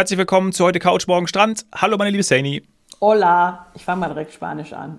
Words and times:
Herzlich 0.00 0.18
willkommen 0.18 0.52
zu 0.52 0.64
heute 0.64 0.78
Couch 0.78 1.06
Morgen 1.08 1.28
Strand. 1.28 1.66
Hallo, 1.74 1.98
meine 1.98 2.10
liebe 2.10 2.22
Saini. 2.22 2.62
Hola, 3.02 3.66
ich 3.74 3.84
fange 3.84 4.00
mal 4.00 4.08
direkt 4.08 4.32
Spanisch 4.32 4.72
an. 4.72 4.98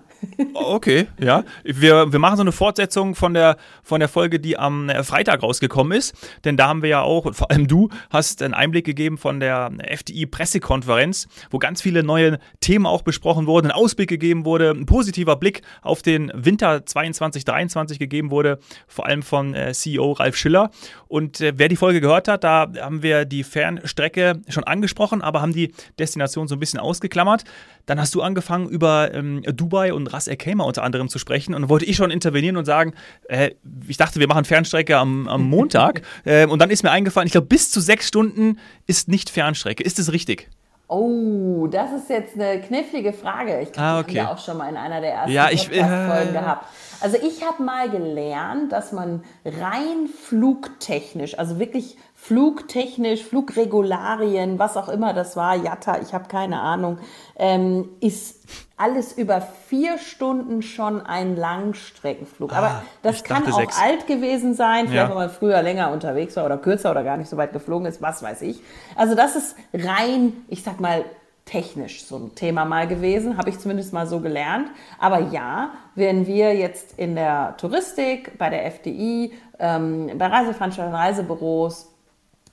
Okay, 0.53 1.07
ja. 1.19 1.43
Wir, 1.63 2.11
wir 2.11 2.19
machen 2.19 2.37
so 2.37 2.41
eine 2.41 2.51
Fortsetzung 2.51 3.15
von 3.15 3.33
der, 3.33 3.57
von 3.83 3.99
der 3.99 4.09
Folge, 4.09 4.39
die 4.39 4.57
am 4.57 4.89
äh, 4.89 5.03
Freitag 5.03 5.43
rausgekommen 5.43 5.97
ist. 5.97 6.15
Denn 6.45 6.57
da 6.57 6.67
haben 6.67 6.81
wir 6.81 6.89
ja 6.89 7.01
auch, 7.01 7.33
vor 7.33 7.51
allem 7.51 7.67
du, 7.67 7.89
hast 8.09 8.41
einen 8.41 8.53
Einblick 8.53 8.85
gegeben 8.85 9.17
von 9.17 9.39
der 9.39 9.71
FDI-Pressekonferenz, 9.79 11.27
wo 11.49 11.57
ganz 11.57 11.81
viele 11.81 12.03
neue 12.03 12.39
Themen 12.59 12.85
auch 12.85 13.01
besprochen 13.01 13.47
wurden, 13.47 13.67
ein 13.67 13.71
Ausblick 13.71 14.09
gegeben 14.09 14.45
wurde, 14.45 14.71
ein 14.71 14.85
positiver 14.85 15.35
Blick 15.35 15.61
auf 15.81 16.01
den 16.01 16.31
Winter 16.35 16.85
22, 16.85 17.45
23 17.45 17.99
gegeben 17.99 18.31
wurde, 18.31 18.59
vor 18.87 19.05
allem 19.05 19.23
von 19.23 19.53
äh, 19.53 19.73
CEO 19.73 20.11
Ralf 20.13 20.35
Schiller. 20.35 20.71
Und 21.07 21.41
äh, 21.41 21.53
wer 21.55 21.67
die 21.67 21.75
Folge 21.75 22.01
gehört 22.01 22.27
hat, 22.27 22.43
da 22.43 22.71
haben 22.79 23.03
wir 23.03 23.25
die 23.25 23.43
Fernstrecke 23.43 24.41
schon 24.47 24.63
angesprochen, 24.63 25.21
aber 25.21 25.41
haben 25.41 25.53
die 25.53 25.73
Destination 25.99 26.47
so 26.47 26.55
ein 26.55 26.59
bisschen 26.59 26.79
ausgeklammert. 26.79 27.43
Dann 27.85 27.99
hast 27.99 28.15
du 28.15 28.21
angefangen, 28.21 28.69
über 28.69 29.13
ähm, 29.13 29.41
Dubai 29.43 29.93
und 29.93 30.10
Ras 30.13 30.27
El 30.27 30.37
Khaimah 30.37 30.63
unter 30.63 30.83
anderem 30.83 31.09
zu 31.09 31.19
sprechen. 31.19 31.53
Und 31.53 31.61
dann 31.61 31.69
wollte 31.69 31.85
ich 31.85 31.95
schon 31.95 32.11
intervenieren 32.11 32.57
und 32.57 32.65
sagen, 32.65 32.93
äh, 33.27 33.51
ich 33.87 33.97
dachte, 33.97 34.19
wir 34.19 34.27
machen 34.27 34.45
Fernstrecke 34.45 34.97
am, 34.97 35.27
am 35.27 35.43
Montag. 35.49 36.01
äh, 36.25 36.45
und 36.45 36.59
dann 36.59 36.69
ist 36.69 36.83
mir 36.83 36.91
eingefallen, 36.91 37.27
ich 37.27 37.33
glaube, 37.33 37.47
bis 37.47 37.71
zu 37.71 37.79
sechs 37.79 38.07
Stunden 38.07 38.59
ist 38.87 39.07
nicht 39.07 39.29
Fernstrecke. 39.29 39.83
Ist 39.83 39.99
das 39.99 40.11
richtig? 40.11 40.49
Oh, 40.93 41.67
das 41.67 41.93
ist 41.93 42.09
jetzt 42.09 42.35
eine 42.35 42.59
knifflige 42.59 43.13
Frage. 43.13 43.61
Ich 43.61 43.71
glaube, 43.71 43.87
ah, 43.87 43.99
okay. 44.01 44.19
haben 44.19 44.27
wir 44.27 44.31
auch 44.31 44.43
schon 44.43 44.57
mal 44.57 44.67
in 44.67 44.75
einer 44.75 44.99
der 44.99 45.13
ersten 45.13 45.31
ja, 45.31 45.49
ich, 45.49 45.71
äh, 45.71 45.77
gehabt. 45.77 46.65
Also 46.99 47.15
ich 47.15 47.41
habe 47.43 47.63
mal 47.63 47.89
gelernt, 47.89 48.73
dass 48.73 48.91
man 48.91 49.23
rein 49.45 50.09
flugtechnisch, 50.21 51.39
also 51.39 51.59
wirklich 51.59 51.95
flugtechnisch, 52.21 53.23
Flugregularien, 53.23 54.59
was 54.59 54.77
auch 54.77 54.89
immer 54.89 55.11
das 55.11 55.35
war, 55.35 55.55
Jatta, 55.55 55.99
ich 56.01 56.13
habe 56.13 56.27
keine 56.27 56.59
Ahnung, 56.59 56.99
ähm, 57.35 57.89
ist 57.99 58.45
alles 58.77 59.13
über 59.13 59.41
vier 59.41 59.97
Stunden 59.97 60.61
schon 60.61 61.01
ein 61.01 61.35
Langstreckenflug. 61.35 62.53
Ah, 62.53 62.57
Aber 62.57 62.83
das 63.01 63.23
kann 63.23 63.51
auch 63.51 63.57
sechs. 63.57 63.81
alt 63.81 64.05
gewesen 64.05 64.53
sein, 64.53 64.87
vielleicht 64.87 64.95
ja. 64.95 65.09
wenn 65.09 65.17
man 65.17 65.29
früher 65.31 65.63
länger 65.63 65.91
unterwegs 65.91 66.35
war 66.35 66.45
oder 66.45 66.59
kürzer 66.59 66.91
oder 66.91 67.03
gar 67.03 67.17
nicht 67.17 67.27
so 67.27 67.37
weit 67.37 67.53
geflogen 67.53 67.87
ist, 67.87 68.03
was 68.03 68.21
weiß 68.21 68.43
ich. 68.43 68.61
Also 68.95 69.15
das 69.15 69.35
ist 69.35 69.55
rein, 69.73 70.33
ich 70.47 70.63
sag 70.63 70.79
mal, 70.79 71.03
technisch 71.45 72.05
so 72.05 72.17
ein 72.17 72.35
Thema 72.35 72.65
mal 72.65 72.87
gewesen, 72.87 73.37
habe 73.37 73.49
ich 73.49 73.57
zumindest 73.57 73.93
mal 73.93 74.05
so 74.05 74.19
gelernt. 74.19 74.67
Aber 74.99 75.19
ja, 75.31 75.71
wenn 75.95 76.27
wir 76.27 76.55
jetzt 76.55 76.99
in 76.99 77.15
der 77.15 77.55
Touristik, 77.57 78.37
bei 78.37 78.51
der 78.51 78.67
FDI, 78.67 79.33
ähm, 79.57 80.11
bei 80.19 80.27
Reiseveranstaltungen, 80.27 80.95
Reisebüros, 80.95 81.90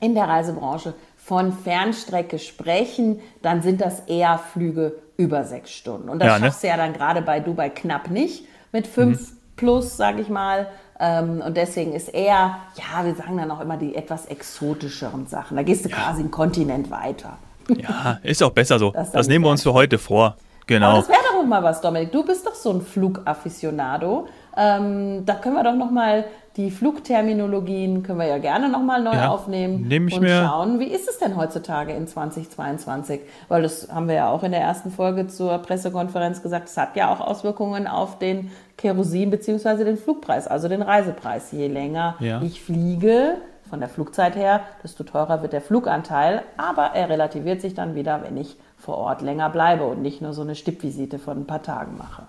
in 0.00 0.14
der 0.14 0.28
Reisebranche 0.28 0.94
von 1.16 1.52
Fernstrecke 1.52 2.38
sprechen, 2.38 3.20
dann 3.42 3.62
sind 3.62 3.80
das 3.80 4.00
eher 4.00 4.38
Flüge 4.38 4.94
über 5.16 5.44
sechs 5.44 5.72
Stunden. 5.72 6.08
Und 6.08 6.20
das 6.20 6.28
ja, 6.28 6.38
ne? 6.38 6.46
schaffst 6.46 6.62
du 6.62 6.68
ja 6.68 6.77
dann 6.77 6.92
gerade 6.92 7.22
bei 7.22 7.41
Dubai 7.41 7.68
knapp 7.68 8.08
nicht 8.08 8.44
mit 8.72 8.86
fünf 8.86 9.32
mhm. 9.32 9.36
plus, 9.56 9.96
sage 9.96 10.22
ich 10.22 10.28
mal. 10.28 10.69
Ähm, 11.00 11.42
und 11.44 11.56
deswegen 11.56 11.92
ist 11.92 12.08
eher, 12.08 12.56
ja, 12.76 13.04
wir 13.04 13.14
sagen 13.14 13.36
dann 13.36 13.50
auch 13.50 13.60
immer 13.60 13.76
die 13.76 13.94
etwas 13.94 14.26
exotischeren 14.26 15.26
Sachen. 15.26 15.56
Da 15.56 15.62
gehst 15.62 15.84
du 15.84 15.88
ja. 15.88 15.96
quasi 15.96 16.20
einen 16.20 16.30
Kontinent 16.30 16.91
weiter. 16.91 17.38
Ja, 17.76 18.19
ist 18.22 18.42
auch 18.42 18.50
besser 18.50 18.78
so. 18.78 18.92
Das, 18.94 19.12
das 19.12 19.28
nehmen 19.28 19.44
wir 19.44 19.50
uns 19.50 19.62
für 19.62 19.74
heute 19.74 19.98
vor. 19.98 20.36
Genau. 20.66 20.88
Aber 20.88 20.98
das 20.98 21.08
wäre 21.08 21.20
doch 21.32 21.44
mal 21.44 21.62
was, 21.62 21.80
Dominik. 21.80 22.12
Du 22.12 22.24
bist 22.24 22.46
doch 22.46 22.54
so 22.54 22.70
ein 22.70 22.82
Flugafficionado. 22.82 24.28
Ähm, 24.56 25.24
da 25.24 25.34
können 25.34 25.54
wir 25.54 25.64
doch 25.64 25.74
noch 25.74 25.91
mal 25.91 26.24
die 26.58 26.72
Flugterminologien 26.72 28.02
können 28.02 28.18
wir 28.18 28.26
ja 28.26 28.38
gerne 28.38 28.68
nochmal 28.68 29.00
neu 29.00 29.12
ja, 29.12 29.28
aufnehmen 29.28 29.88
und 30.12 30.28
schauen, 30.28 30.80
wie 30.80 30.88
ist 30.88 31.08
es 31.08 31.18
denn 31.18 31.36
heutzutage 31.36 31.92
in 31.92 32.08
2022? 32.08 33.20
Weil 33.46 33.62
das 33.62 33.92
haben 33.92 34.08
wir 34.08 34.16
ja 34.16 34.28
auch 34.28 34.42
in 34.42 34.50
der 34.50 34.60
ersten 34.60 34.90
Folge 34.90 35.28
zur 35.28 35.58
Pressekonferenz 35.58 36.42
gesagt, 36.42 36.68
es 36.68 36.76
hat 36.76 36.97
ja 36.97 37.12
auch 37.12 37.20
Auswirkungen 37.20 37.86
auf 37.86 38.18
den 38.18 38.50
Kerosin 38.76 39.30
bzw. 39.30 39.84
den 39.84 39.97
Flugpreis, 39.97 40.48
also 40.48 40.68
den 40.68 40.82
Reisepreis. 40.82 41.52
Je 41.52 41.68
länger 41.68 42.16
ja. 42.18 42.42
ich 42.42 42.60
fliege, 42.60 43.36
von 43.70 43.78
der 43.78 43.88
Flugzeit 43.88 44.34
her, 44.34 44.62
desto 44.82 45.04
teurer 45.04 45.42
wird 45.42 45.52
der 45.52 45.60
Fluganteil, 45.60 46.42
aber 46.56 46.91
er 46.94 47.08
relativiert 47.08 47.60
sich 47.60 47.74
dann 47.74 47.94
wieder, 47.94 48.22
wenn 48.24 48.36
ich 48.36 48.56
vor 48.76 48.98
Ort 48.98 49.22
länger 49.22 49.48
bleibe 49.50 49.84
und 49.84 50.02
nicht 50.02 50.22
nur 50.22 50.32
so 50.32 50.42
eine 50.42 50.56
Stippvisite 50.56 51.20
von 51.20 51.38
ein 51.38 51.47
paar 51.47 51.62
Tagen 51.62 51.97
mache. 51.98 52.24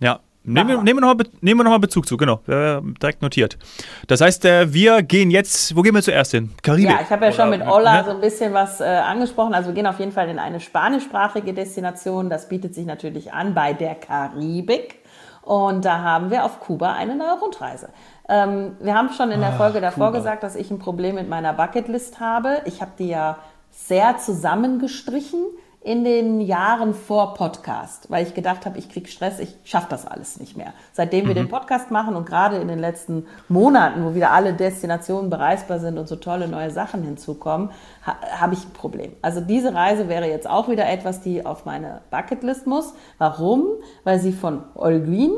Ja, 0.00 0.20
Nehmen 0.42 0.68
wir, 0.68 0.82
nehmen, 0.82 1.00
wir 1.00 1.06
noch 1.06 1.14
mal, 1.14 1.26
nehmen 1.42 1.60
wir 1.60 1.64
nochmal 1.64 1.80
Bezug 1.80 2.06
zu, 2.06 2.16
genau. 2.16 2.40
Äh, 2.48 2.80
direkt 3.02 3.20
notiert. 3.20 3.58
Das 4.06 4.22
heißt, 4.22 4.46
äh, 4.46 4.72
wir 4.72 5.02
gehen 5.02 5.30
jetzt, 5.30 5.76
wo 5.76 5.82
gehen 5.82 5.94
wir 5.94 6.02
zuerst 6.02 6.30
hin? 6.30 6.50
Karibik? 6.62 6.90
Ja, 6.90 7.00
ich 7.02 7.10
habe 7.10 7.26
ja 7.26 7.32
schon 7.32 7.50
mit 7.50 7.60
Olla 7.60 7.98
ne? 7.98 8.04
so 8.04 8.10
ein 8.12 8.20
bisschen 8.22 8.54
was 8.54 8.80
äh, 8.80 8.84
angesprochen. 8.84 9.52
Also 9.52 9.68
wir 9.68 9.74
gehen 9.74 9.86
auf 9.86 9.98
jeden 9.98 10.12
Fall 10.12 10.30
in 10.30 10.38
eine 10.38 10.58
spanischsprachige 10.60 11.52
Destination. 11.52 12.30
Das 12.30 12.48
bietet 12.48 12.74
sich 12.74 12.86
natürlich 12.86 13.34
an 13.34 13.52
bei 13.52 13.74
der 13.74 13.94
Karibik. 13.94 15.00
Und 15.42 15.84
da 15.84 15.98
haben 16.00 16.30
wir 16.30 16.44
auf 16.44 16.60
Kuba 16.60 16.94
eine 16.94 17.16
neue 17.16 17.38
Rundreise. 17.38 17.90
Ähm, 18.28 18.76
wir 18.80 18.94
haben 18.94 19.10
schon 19.10 19.30
in 19.30 19.40
der 19.40 19.50
ah, 19.50 19.56
Folge 19.56 19.80
davor 19.80 20.06
Kuba. 20.06 20.18
gesagt, 20.18 20.42
dass 20.42 20.56
ich 20.56 20.70
ein 20.70 20.78
Problem 20.78 21.16
mit 21.16 21.28
meiner 21.28 21.52
Bucketlist 21.52 22.18
habe. 22.18 22.62
Ich 22.64 22.80
habe 22.80 22.92
die 22.98 23.08
ja 23.08 23.38
sehr 23.70 24.16
zusammengestrichen 24.16 25.44
in 25.82 26.04
den 26.04 26.42
Jahren 26.42 26.92
vor 26.92 27.32
Podcast, 27.32 28.10
weil 28.10 28.26
ich 28.26 28.34
gedacht 28.34 28.66
habe, 28.66 28.78
ich 28.78 28.90
krieg 28.90 29.08
Stress, 29.08 29.38
ich 29.38 29.54
schaffe 29.64 29.86
das 29.88 30.06
alles 30.06 30.38
nicht 30.38 30.54
mehr. 30.54 30.74
Seitdem 30.92 31.26
wir 31.26 31.34
den 31.34 31.44
mhm. 31.44 31.50
Podcast 31.50 31.90
machen 31.90 32.16
und 32.16 32.26
gerade 32.26 32.56
in 32.56 32.68
den 32.68 32.78
letzten 32.78 33.26
Monaten, 33.48 34.04
wo 34.04 34.14
wieder 34.14 34.30
alle 34.30 34.52
Destinationen 34.52 35.30
bereisbar 35.30 35.78
sind 35.78 35.96
und 35.96 36.06
so 36.06 36.16
tolle 36.16 36.48
neue 36.48 36.70
Sachen 36.70 37.02
hinzukommen, 37.02 37.70
ha 38.06 38.16
habe 38.38 38.52
ich 38.52 38.64
ein 38.64 38.72
Problem. 38.74 39.12
Also 39.22 39.40
diese 39.40 39.72
Reise 39.72 40.10
wäre 40.10 40.28
jetzt 40.28 40.48
auch 40.48 40.68
wieder 40.68 40.86
etwas, 40.86 41.22
die 41.22 41.46
auf 41.46 41.64
meine 41.64 42.02
Bucketlist 42.10 42.66
muss. 42.66 42.92
Warum? 43.16 43.64
Weil 44.04 44.20
sie 44.20 44.32
von 44.32 44.64
Olguin 44.74 45.32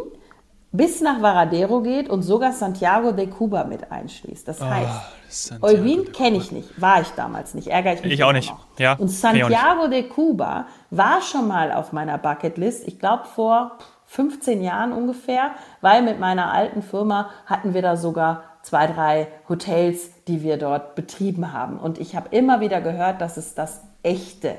bis 0.73 1.03
nach 1.03 1.21
Varadero 1.21 1.83
geht 1.83 2.09
und 2.09 2.23
sogar 2.23 2.53
Santiago 2.53 3.13
de 3.13 3.27
Cuba 3.27 3.65
mit 3.65 3.93
einschließt. 3.93 4.49
Das 4.49 4.61
ah, 4.63 4.71
heißt, 4.71 5.55
oh, 5.61 5.67
Olguin 5.67 6.13
kenne 6.13 6.39
ich 6.39 6.51
nicht, 6.51 6.81
war 6.81 7.03
ich 7.03 7.09
damals 7.11 7.55
nicht, 7.55 7.69
ärgere 7.69 7.95
ich 7.95 8.03
mich 8.03 8.15
Ich 8.15 8.25
auch 8.25 8.33
nicht, 8.33 8.51
noch. 8.51 8.65
ja. 8.79 8.95
Und 8.95 9.09
Santiago 9.09 9.89
de 9.89 10.03
Cuba 10.05 10.67
war 10.91 11.21
schon 11.21 11.47
mal 11.47 11.73
auf 11.73 11.93
meiner 11.93 12.17
Bucketlist, 12.17 12.89
ich 12.89 12.99
glaube 12.99 13.25
vor 13.35 13.73
15 14.07 14.63
Jahren 14.63 14.93
ungefähr, 14.93 15.53
weil 15.83 16.03
mit 16.03 16.19
meiner 16.19 16.53
alten 16.53 16.83
Firma 16.83 17.31
hatten 17.47 17.75
wir 17.75 17.83
da 17.83 17.97
sogar 17.97 18.45
zwei, 18.63 18.87
drei 18.87 19.29
Hotels, 19.49 20.11
die 20.27 20.43
wir 20.43 20.57
dort 20.57 20.95
betrieben 20.95 21.53
haben. 21.53 21.79
Und 21.79 21.99
ich 21.99 22.17
habe 22.17 22.29
immer 22.31 22.61
wieder 22.61 22.81
gehört, 22.81 23.21
dass 23.21 23.37
es 23.37 23.55
das 23.55 23.83
echte 24.03 24.55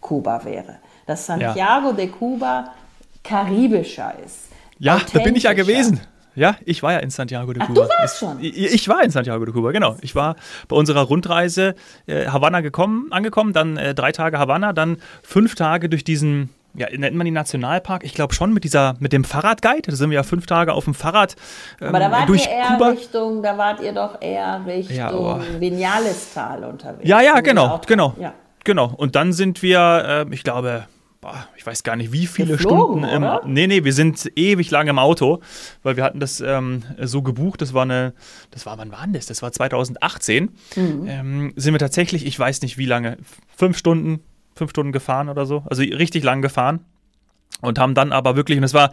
Kuba 0.00 0.44
wäre. 0.44 0.76
Dass 1.06 1.26
Santiago 1.26 1.88
ja. 1.88 1.92
de 1.92 2.08
Cuba 2.08 2.72
karibischer 3.22 4.14
ist 4.24 4.46
ja, 4.78 5.00
da 5.12 5.20
bin 5.20 5.36
ich 5.36 5.44
ja 5.44 5.52
gewesen. 5.52 6.00
Ja, 6.36 6.56
ich 6.66 6.82
war 6.82 6.92
ja 6.92 6.98
in 6.98 7.08
Santiago 7.08 7.52
de 7.54 7.64
Cuba. 7.64 7.82
Ach, 7.84 7.88
du 7.88 7.94
warst 7.98 8.18
schon. 8.18 8.36
Ich, 8.40 8.56
ich, 8.56 8.88
war 8.88 9.02
in 9.02 9.10
Santiago 9.10 9.42
de 9.46 9.54
Cuba, 9.54 9.72
genau. 9.72 9.96
Ich 10.02 10.14
war 10.14 10.36
bei 10.68 10.76
unserer 10.76 11.00
Rundreise 11.00 11.74
äh, 12.06 12.26
Havanna 12.26 12.60
gekommen, 12.60 13.10
angekommen, 13.10 13.54
dann 13.54 13.78
äh, 13.78 13.94
drei 13.94 14.12
Tage 14.12 14.38
Havanna, 14.38 14.74
dann 14.74 14.98
fünf 15.22 15.54
Tage 15.54 15.88
durch 15.88 16.04
diesen, 16.04 16.50
ja, 16.74 16.88
nennt 16.94 17.16
man 17.16 17.24
den 17.24 17.32
Nationalpark? 17.32 18.04
Ich 18.04 18.12
glaube 18.12 18.34
schon 18.34 18.52
mit 18.52 18.64
dieser, 18.64 18.96
mit 18.98 19.14
dem 19.14 19.24
Fahrradguide. 19.24 19.90
Da 19.90 19.96
sind 19.96 20.10
wir 20.10 20.16
ja 20.16 20.22
fünf 20.24 20.44
Tage 20.44 20.74
auf 20.74 20.84
dem 20.84 20.92
Fahrrad. 20.92 21.36
Ähm, 21.80 21.88
Aber 21.88 22.00
da 22.00 22.10
wart 22.10 22.28
durch 22.28 22.44
ihr 22.44 22.52
eher 22.52 22.66
Kuba. 22.66 22.88
Richtung, 22.88 23.42
da 23.42 23.56
wart 23.56 23.80
ihr 23.80 23.92
doch 23.94 24.20
eher 24.20 24.60
Richtung 24.66 24.96
ja, 24.96 25.14
oh. 25.14 25.40
Vinales-Tal 25.58 26.64
unterwegs. 26.64 27.08
Ja, 27.08 27.22
ja, 27.22 27.40
genau, 27.40 27.80
genau. 27.86 28.14
Ja. 28.20 28.34
Genau. 28.64 28.92
Und 28.94 29.16
dann 29.16 29.32
sind 29.32 29.62
wir, 29.62 30.26
äh, 30.28 30.34
ich 30.34 30.42
glaube, 30.42 30.86
boah, 31.20 31.46
ich 31.56 31.66
weiß 31.66 31.82
gar 31.82 31.96
nicht, 31.96 32.12
wie 32.12 32.26
viele 32.26 32.56
Geflogen, 32.56 33.02
Stunden 33.02 33.04
im. 33.04 33.22
Oder? 33.22 33.42
Nee, 33.46 33.66
nee, 33.66 33.84
wir 33.84 33.92
sind 33.92 34.30
ewig 34.36 34.70
lang 34.70 34.88
im 34.88 34.98
Auto, 34.98 35.40
weil 35.82 35.96
wir 35.96 36.04
hatten 36.04 36.20
das 36.20 36.40
ähm, 36.40 36.82
so 37.00 37.22
gebucht. 37.22 37.62
Das 37.62 37.74
war 37.74 37.82
eine, 37.82 38.14
das 38.50 38.66
war, 38.66 38.78
wann 38.78 38.92
war 38.92 39.02
denn 39.04 39.12
das? 39.12 39.26
Das 39.26 39.42
war 39.42 39.52
2018. 39.52 40.50
Mhm. 40.76 41.06
Ähm, 41.06 41.52
sind 41.56 41.74
wir 41.74 41.78
tatsächlich, 41.78 42.26
ich 42.26 42.38
weiß 42.38 42.62
nicht 42.62 42.78
wie 42.78 42.86
lange, 42.86 43.18
fünf 43.56 43.78
Stunden, 43.78 44.20
fünf 44.54 44.70
Stunden 44.70 44.92
gefahren 44.92 45.28
oder 45.28 45.46
so. 45.46 45.64
Also 45.66 45.82
richtig 45.82 46.24
lang 46.24 46.42
gefahren. 46.42 46.80
Und 47.62 47.78
haben 47.78 47.94
dann 47.94 48.12
aber 48.12 48.36
wirklich, 48.36 48.58
und 48.58 48.64
es 48.64 48.74
war, 48.74 48.90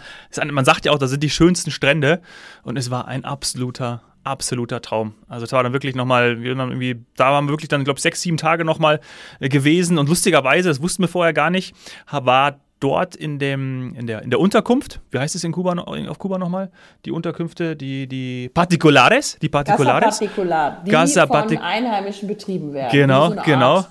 man 0.52 0.64
sagt 0.64 0.86
ja 0.86 0.94
auch, 0.94 1.00
das 1.00 1.10
sind 1.10 1.22
die 1.22 1.30
schönsten 1.30 1.72
Strände. 1.72 2.22
Und 2.64 2.78
es 2.78 2.92
war 2.92 3.08
ein 3.08 3.26
absoluter 3.26 4.02
absoluter 4.24 4.82
Traum. 4.82 5.14
Also 5.28 5.46
es 5.46 5.52
war 5.52 5.64
dann 5.64 5.74
wirklich 5.74 5.96
nochmal, 5.96 6.42
wir 6.42 6.56
dann 6.56 6.70
irgendwie, 6.70 7.04
da 7.16 7.32
waren 7.32 7.46
wir 7.46 7.52
wirklich 7.52 7.70
dann, 7.70 7.84
glaube 7.84 7.98
ich, 7.98 8.04
sechs, 8.04 8.22
sieben 8.22 8.38
Tage 8.38 8.66
nochmal 8.66 9.00
äh, 9.40 9.50
gewesen 9.50 9.98
und 9.98 10.10
lustigerweise, 10.10 10.70
das 10.70 10.82
wussten 10.82 11.04
wir 11.04 11.08
vorher 11.08 11.34
gar 11.34 11.50
nicht, 11.50 11.76
war 12.10 12.60
dort 12.80 13.16
in, 13.16 13.40
dem, 13.40 13.96
in, 13.96 14.08
der, 14.08 14.24
in 14.24 14.30
der 14.30 14.40
Unterkunft, 14.40 15.00
wie 15.12 15.20
heißt 15.20 15.36
es 15.36 15.44
in 15.44 15.54
Kuba, 15.54 15.74
auf 15.74 16.20
Kuba 16.20 16.38
nochmal? 16.38 16.70
Die 17.06 17.12
Unterkünfte, 17.12 17.76
die, 17.76 18.08
die 18.08 18.50
Particulares, 18.54 19.38
die 19.42 19.50
Particulares. 19.50 20.20
Casa 20.20 20.26
Particular, 20.26 20.84
die 20.86 20.92
Casa 20.92 21.22
von 21.22 21.30
Partic 21.30 21.62
Einheimischen 21.62 22.28
betrieben 22.28 22.74
werden. 22.74 22.92
Genau, 22.92 23.30
so 23.30 23.42
genau. 23.46 23.86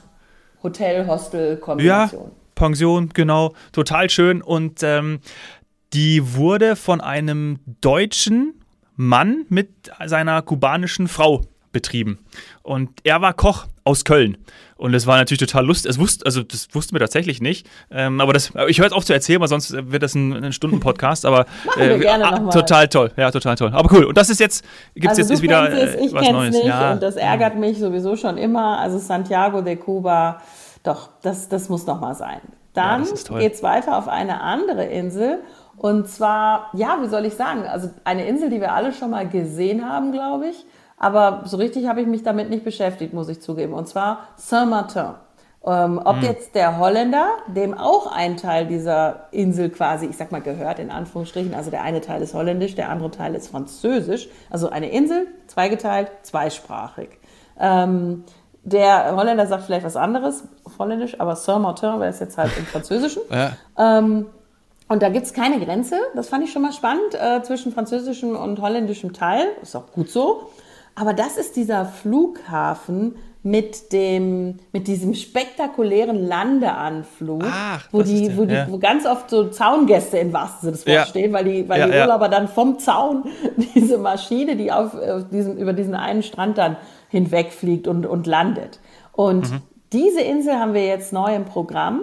Hotel, 0.62 1.06
Hostel, 1.06 1.56
Kombination. 1.56 2.24
Ja, 2.24 2.30
Pension, 2.54 3.08
genau, 3.08 3.54
total 3.72 4.10
schön 4.10 4.42
und 4.42 4.82
ähm, 4.82 5.20
die 5.94 6.34
wurde 6.36 6.76
von 6.76 7.00
einem 7.00 7.58
Deutschen 7.80 8.61
Mann 8.96 9.46
mit 9.48 9.70
seiner 10.06 10.42
kubanischen 10.42 11.08
Frau 11.08 11.42
betrieben. 11.72 12.18
Und 12.62 12.90
er 13.04 13.20
war 13.20 13.32
Koch, 13.32 13.66
aus 13.84 14.04
Köln. 14.04 14.38
Und 14.76 14.92
das 14.92 15.06
war 15.06 15.16
natürlich 15.16 15.40
total 15.40 15.66
lustig. 15.66 15.90
Es 15.90 15.98
wusste, 15.98 16.26
also 16.26 16.42
das 16.42 16.68
wussten 16.72 16.94
wir 16.94 17.00
tatsächlich 17.00 17.40
nicht. 17.40 17.68
Ähm, 17.90 18.20
aber 18.20 18.32
das, 18.32 18.52
ich 18.68 18.78
höre 18.78 18.86
es 18.86 18.92
auf 18.92 19.04
zu 19.04 19.12
erzählen, 19.12 19.40
weil 19.40 19.48
sonst 19.48 19.72
wird 19.72 20.02
das 20.02 20.14
ein, 20.14 20.32
ein 20.32 20.52
Stunden-Podcast. 20.52 21.24
Aber 21.24 21.46
äh, 21.76 21.98
gerne 21.98 22.24
ah, 22.24 22.50
total 22.50 22.88
toll. 22.88 23.12
Ja, 23.16 23.30
total 23.30 23.56
toll. 23.56 23.70
Aber 23.72 23.92
cool. 23.92 24.04
Und 24.04 24.16
das 24.16 24.30
ist 24.30 24.40
jetzt, 24.40 24.64
gibt 24.94 25.06
es 25.06 25.10
also 25.10 25.20
jetzt 25.22 25.30
ist 25.30 25.42
wieder 25.42 25.70
es, 25.70 25.94
ich 25.94 26.12
was 26.12 26.28
Neues. 26.28 26.54
Nicht 26.54 26.66
ja. 26.66 26.92
Und 26.92 27.02
das 27.02 27.16
ärgert 27.16 27.56
mich 27.56 27.78
sowieso 27.78 28.16
schon 28.16 28.38
immer. 28.38 28.78
Also 28.78 28.98
Santiago 28.98 29.62
de 29.62 29.76
Cuba, 29.76 30.40
doch, 30.82 31.10
das, 31.22 31.48
das 31.48 31.68
muss 31.68 31.86
noch 31.86 32.00
mal 32.00 32.14
sein. 32.14 32.40
Dann 32.74 33.04
ja, 33.04 33.38
geht 33.38 33.54
es 33.54 33.62
weiter 33.62 33.98
auf 33.98 34.08
eine 34.08 34.40
andere 34.40 34.84
Insel. 34.84 35.40
Und 35.82 36.06
zwar, 36.08 36.70
ja, 36.74 36.98
wie 37.02 37.08
soll 37.08 37.24
ich 37.24 37.34
sagen, 37.34 37.66
also 37.66 37.90
eine 38.04 38.24
Insel, 38.24 38.50
die 38.50 38.60
wir 38.60 38.72
alle 38.72 38.92
schon 38.92 39.10
mal 39.10 39.28
gesehen 39.28 39.84
haben, 39.84 40.12
glaube 40.12 40.46
ich. 40.46 40.64
Aber 40.96 41.42
so 41.44 41.56
richtig 41.56 41.88
habe 41.88 42.00
ich 42.00 42.06
mich 42.06 42.22
damit 42.22 42.50
nicht 42.50 42.62
beschäftigt, 42.62 43.12
muss 43.12 43.28
ich 43.28 43.42
zugeben. 43.42 43.72
Und 43.72 43.88
zwar 43.88 44.28
Saint-Martin. 44.36 45.14
Ähm, 45.66 46.00
ob 46.04 46.18
hm. 46.18 46.22
jetzt 46.22 46.54
der 46.54 46.78
Holländer, 46.78 47.26
dem 47.48 47.76
auch 47.76 48.06
ein 48.06 48.36
Teil 48.36 48.68
dieser 48.68 49.26
Insel 49.32 49.70
quasi, 49.70 50.06
ich 50.06 50.16
sag 50.16 50.30
mal, 50.30 50.40
gehört, 50.40 50.78
in 50.78 50.92
Anführungsstrichen, 50.92 51.52
also 51.52 51.72
der 51.72 51.82
eine 51.82 52.00
Teil 52.00 52.22
ist 52.22 52.32
holländisch, 52.32 52.76
der 52.76 52.88
andere 52.88 53.10
Teil 53.10 53.34
ist 53.34 53.48
französisch, 53.48 54.28
also 54.50 54.70
eine 54.70 54.88
Insel, 54.88 55.26
zweigeteilt, 55.48 56.12
zweisprachig. 56.22 57.08
Ähm, 57.58 58.22
der 58.62 59.16
Holländer 59.16 59.48
sagt 59.48 59.64
vielleicht 59.64 59.84
was 59.84 59.96
anderes, 59.96 60.44
holländisch, 60.78 61.20
aber 61.20 61.34
Saint-Martin 61.34 61.98
wäre 61.98 62.10
es 62.10 62.20
jetzt 62.20 62.38
halt 62.38 62.56
im 62.56 62.66
Französischen. 62.66 63.22
Ja. 63.30 63.50
Ähm, 63.76 64.26
und 64.92 65.02
da 65.02 65.08
gibt 65.08 65.24
es 65.24 65.32
keine 65.32 65.58
Grenze, 65.58 65.96
das 66.14 66.28
fand 66.28 66.44
ich 66.44 66.52
schon 66.52 66.60
mal 66.60 66.72
spannend, 66.72 67.14
äh, 67.14 67.42
zwischen 67.42 67.72
französischem 67.72 68.36
und 68.36 68.60
holländischem 68.60 69.14
Teil. 69.14 69.46
Ist 69.62 69.74
auch 69.74 69.90
gut 69.90 70.10
so. 70.10 70.50
Aber 70.94 71.14
das 71.14 71.38
ist 71.38 71.56
dieser 71.56 71.86
Flughafen 71.86 73.16
mit 73.42 73.92
dem, 73.92 74.58
mit 74.72 74.86
diesem 74.86 75.14
spektakulären 75.14 76.26
Landeanflug, 76.26 77.42
Ach, 77.44 77.88
wo 77.90 78.02
die, 78.02 78.36
wo 78.36 78.44
die, 78.44 78.54
ja. 78.54 78.66
wo 78.70 78.78
ganz 78.78 79.06
oft 79.06 79.30
so 79.30 79.48
Zaungäste 79.48 80.18
im 80.18 80.32
wahrsten 80.34 80.60
Sinne 80.60 80.72
des 80.72 80.86
Wortes 80.86 80.94
ja. 80.94 81.06
stehen, 81.06 81.32
weil 81.32 81.44
die, 81.44 81.68
weil 81.68 81.80
ja, 81.80 81.86
die 81.86 81.98
Urlauber 81.98 82.28
dann 82.28 82.46
vom 82.46 82.78
Zaun 82.78 83.24
diese 83.74 83.96
Maschine, 83.96 84.56
die 84.56 84.70
auf, 84.70 84.94
auf 84.94 85.28
diesem, 85.30 85.56
über 85.56 85.72
diesen 85.72 85.94
einen 85.94 86.22
Strand 86.22 86.58
dann 86.58 86.76
hinwegfliegt 87.08 87.88
und, 87.88 88.04
und 88.04 88.26
landet. 88.26 88.78
Und 89.12 89.50
mhm. 89.50 89.62
diese 89.92 90.20
Insel 90.20 90.58
haben 90.58 90.74
wir 90.74 90.84
jetzt 90.84 91.14
neu 91.14 91.34
im 91.34 91.46
Programm. 91.46 92.02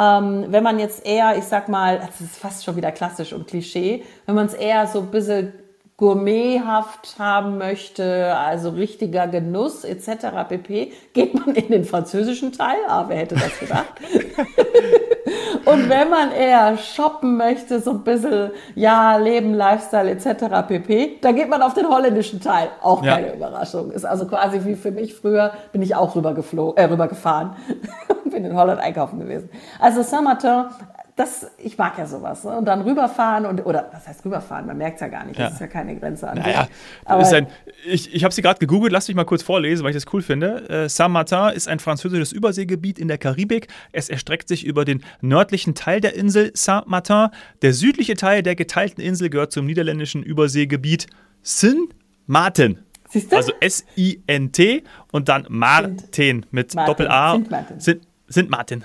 Ähm, 0.00 0.46
wenn 0.48 0.62
man 0.62 0.78
jetzt 0.78 1.04
eher, 1.04 1.36
ich 1.36 1.44
sag 1.44 1.68
mal, 1.68 1.98
das 1.98 2.20
ist 2.22 2.38
fast 2.38 2.64
schon 2.64 2.76
wieder 2.76 2.90
klassisch 2.90 3.34
und 3.34 3.46
Klischee, 3.46 4.02
wenn 4.24 4.34
man 4.34 4.46
es 4.46 4.54
eher 4.54 4.86
so 4.86 5.00
ein 5.00 5.10
bisschen 5.10 5.52
gourmethaft 5.98 7.18
haben 7.18 7.58
möchte, 7.58 8.34
also 8.34 8.70
richtiger 8.70 9.26
Genuss 9.26 9.84
etc. 9.84 10.48
pp., 10.48 10.92
geht 11.12 11.34
man 11.34 11.54
in 11.54 11.68
den 11.68 11.84
französischen 11.84 12.52
Teil. 12.52 12.78
Ah, 12.88 13.04
wer 13.08 13.18
hätte 13.18 13.34
das 13.34 13.58
gedacht? 13.58 13.92
Und 15.66 15.90
wenn 15.90 16.08
man 16.08 16.32
eher 16.32 16.78
shoppen 16.78 17.36
möchte, 17.36 17.80
so 17.80 17.90
ein 17.90 18.02
bisschen, 18.02 18.50
ja, 18.74 19.18
Leben, 19.18 19.52
Lifestyle 19.52 20.10
etc. 20.10 20.66
pp., 20.66 21.18
dann 21.20 21.36
geht 21.36 21.50
man 21.50 21.60
auf 21.60 21.74
den 21.74 21.86
holländischen 21.86 22.40
Teil. 22.40 22.70
Auch 22.80 23.02
keine 23.02 23.28
ja. 23.28 23.34
Überraschung. 23.34 23.90
Ist 23.90 24.06
also 24.06 24.26
quasi 24.26 24.64
wie 24.64 24.76
für 24.76 24.90
mich 24.90 25.14
früher, 25.14 25.52
bin 25.72 25.82
ich 25.82 25.94
auch 25.94 26.16
rübergeflogen, 26.16 26.82
äh, 26.82 26.86
rübergefahren 26.86 27.56
bin 28.30 28.44
in 28.44 28.56
Holland 28.56 28.80
einkaufen 28.80 29.20
gewesen. 29.20 29.50
Also 29.78 30.02
Saint-Martin 30.02 30.66
das, 31.20 31.50
ich 31.58 31.76
mag 31.76 31.98
ja 31.98 32.06
sowas. 32.06 32.44
Ne? 32.44 32.56
Und 32.56 32.64
dann 32.64 32.80
rüberfahren 32.80 33.44
und, 33.44 33.66
oder 33.66 33.90
was 33.92 34.08
heißt 34.08 34.24
rüberfahren? 34.24 34.66
Man 34.66 34.78
merkt 34.78 34.96
es 34.96 35.00
ja 35.02 35.08
gar 35.08 35.26
nicht. 35.26 35.38
Ja. 35.38 35.46
Das 35.46 35.54
ist 35.54 35.60
ja 35.60 35.66
keine 35.66 35.94
Grenze 35.96 36.28
an. 36.28 36.38
Naja, 36.38 36.66
ein, 37.04 37.46
ich 37.86 38.14
ich 38.14 38.24
habe 38.24 38.32
sie 38.32 38.40
gerade 38.40 38.58
gegoogelt, 38.58 38.90
lass 38.90 39.06
mich 39.06 39.14
mal 39.14 39.24
kurz 39.24 39.42
vorlesen, 39.42 39.84
weil 39.84 39.90
ich 39.90 40.02
das 40.02 40.10
cool 40.14 40.22
finde. 40.22 40.68
Äh, 40.70 40.88
Saint-Martin 40.88 41.54
ist 41.54 41.68
ein 41.68 41.78
französisches 41.78 42.32
Überseegebiet 42.32 42.98
in 42.98 43.08
der 43.08 43.18
Karibik. 43.18 43.68
Es 43.92 44.08
erstreckt 44.08 44.48
sich 44.48 44.64
über 44.64 44.86
den 44.86 45.02
nördlichen 45.20 45.74
Teil 45.74 46.00
der 46.00 46.14
Insel 46.14 46.52
Saint-Martin. 46.54 47.28
Der 47.60 47.74
südliche 47.74 48.14
Teil 48.14 48.42
der 48.42 48.56
geteilten 48.56 49.04
Insel 49.04 49.28
gehört 49.28 49.52
zum 49.52 49.66
niederländischen 49.66 50.22
Überseegebiet 50.22 51.06
Sint-Maarten. 51.42 52.82
Also 53.30 53.52
S-I-N-T 53.60 54.84
und 55.10 55.28
dann 55.28 55.44
Martin 55.50 56.46
mit 56.50 56.74
Doppel-A. 56.74 57.32
Sint-Martin. 57.32 57.80
Sint-Martin. 58.30 58.84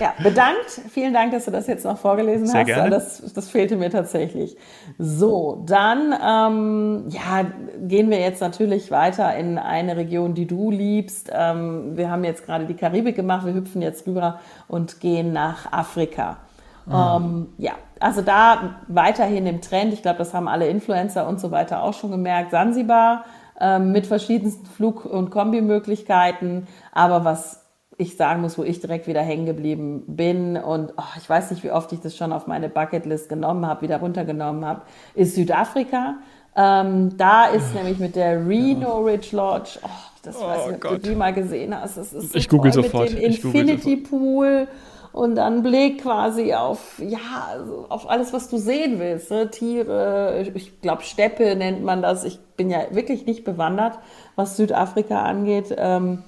Ja, 0.00 0.14
bedankt. 0.22 0.80
Vielen 0.90 1.12
Dank, 1.12 1.32
dass 1.32 1.44
du 1.44 1.50
das 1.50 1.66
jetzt 1.66 1.84
noch 1.84 1.98
vorgelesen 1.98 2.46
Sehr 2.46 2.60
hast. 2.60 2.66
Gerne. 2.66 2.90
Das, 2.90 3.32
das 3.32 3.48
fehlte 3.48 3.76
mir 3.76 3.90
tatsächlich. 3.90 4.56
So, 4.98 5.62
dann 5.66 6.12
ähm, 6.12 7.04
ja, 7.10 7.46
gehen 7.80 8.10
wir 8.10 8.18
jetzt 8.18 8.40
natürlich 8.40 8.90
weiter 8.90 9.36
in 9.36 9.58
eine 9.58 9.96
Region, 9.96 10.34
die 10.34 10.46
du 10.46 10.70
liebst. 10.70 11.30
Ähm, 11.32 11.96
wir 11.96 12.10
haben 12.10 12.24
jetzt 12.24 12.44
gerade 12.46 12.64
die 12.64 12.74
Karibik 12.74 13.14
gemacht. 13.14 13.46
Wir 13.46 13.54
hüpfen 13.54 13.82
jetzt 13.82 14.06
rüber 14.06 14.40
und 14.68 15.00
gehen 15.00 15.32
nach 15.32 15.70
Afrika. 15.70 16.38
Mhm. 16.86 16.94
Ähm, 16.94 17.46
ja, 17.58 17.72
also 18.00 18.22
da 18.22 18.76
weiterhin 18.88 19.46
im 19.46 19.60
Trend. 19.60 19.92
Ich 19.92 20.02
glaube, 20.02 20.18
das 20.18 20.32
haben 20.32 20.48
alle 20.48 20.66
Influencer 20.68 21.28
und 21.28 21.40
so 21.40 21.50
weiter 21.50 21.82
auch 21.82 21.94
schon 21.94 22.10
gemerkt. 22.10 22.52
Sansibar 22.52 23.24
ähm, 23.60 23.92
mit 23.92 24.06
verschiedensten 24.06 24.66
Flug- 24.66 25.04
und 25.04 25.30
Kombimöglichkeiten. 25.30 26.66
Aber 26.92 27.24
was 27.24 27.67
ich 27.98 28.16
sagen 28.16 28.40
muss, 28.40 28.56
wo 28.56 28.62
ich 28.62 28.80
direkt 28.80 29.08
wieder 29.08 29.20
hängen 29.22 29.44
geblieben 29.44 30.04
bin 30.06 30.56
und 30.56 30.92
oh, 30.96 31.18
ich 31.18 31.28
weiß 31.28 31.50
nicht, 31.50 31.64
wie 31.64 31.72
oft 31.72 31.92
ich 31.92 32.00
das 32.00 32.16
schon 32.16 32.32
auf 32.32 32.46
meine 32.46 32.68
Bucketlist 32.68 33.28
genommen 33.28 33.66
habe, 33.66 33.82
wieder 33.82 33.98
runtergenommen 33.98 34.64
habe, 34.64 34.82
ist 35.14 35.34
Südafrika. 35.34 36.14
Ähm, 36.56 37.16
da 37.18 37.46
ist 37.46 37.74
nämlich 37.74 37.98
mit 37.98 38.14
der 38.14 38.46
Reno 38.46 39.00
Ridge 39.00 39.36
Lodge, 39.36 39.80
oh, 39.82 39.88
das 40.22 40.36
oh, 40.40 40.46
weiß 40.46 40.66
ich, 40.68 40.74
ob 40.74 40.80
Gott. 40.80 40.92
du 40.92 41.10
die 41.10 41.14
mal 41.16 41.34
gesehen 41.34 41.74
hast. 41.78 41.98
Das 41.98 42.12
ist 42.12 42.32
so 42.32 42.38
ich 42.38 42.48
google 42.48 42.72
sofort. 42.72 43.10
Mit 43.12 43.20
dem 43.20 43.30
Infinity 43.30 43.96
Pool 43.96 44.68
und 45.12 45.34
dann 45.34 45.64
Blick 45.64 46.02
quasi 46.02 46.54
auf, 46.54 47.00
ja, 47.00 47.48
also 47.50 47.86
auf 47.88 48.08
alles, 48.08 48.32
was 48.32 48.48
du 48.48 48.58
sehen 48.58 49.00
willst. 49.00 49.32
Ne? 49.32 49.50
Tiere, 49.50 50.46
ich 50.54 50.80
glaube 50.80 51.02
Steppe 51.02 51.56
nennt 51.56 51.82
man 51.82 52.02
das. 52.02 52.22
Ich 52.22 52.38
bin 52.56 52.70
ja 52.70 52.78
wirklich 52.92 53.26
nicht 53.26 53.42
bewandert, 53.42 53.98
was 54.36 54.56
Südafrika 54.56 55.22
angeht. 55.22 55.74
Ähm, 55.76 56.22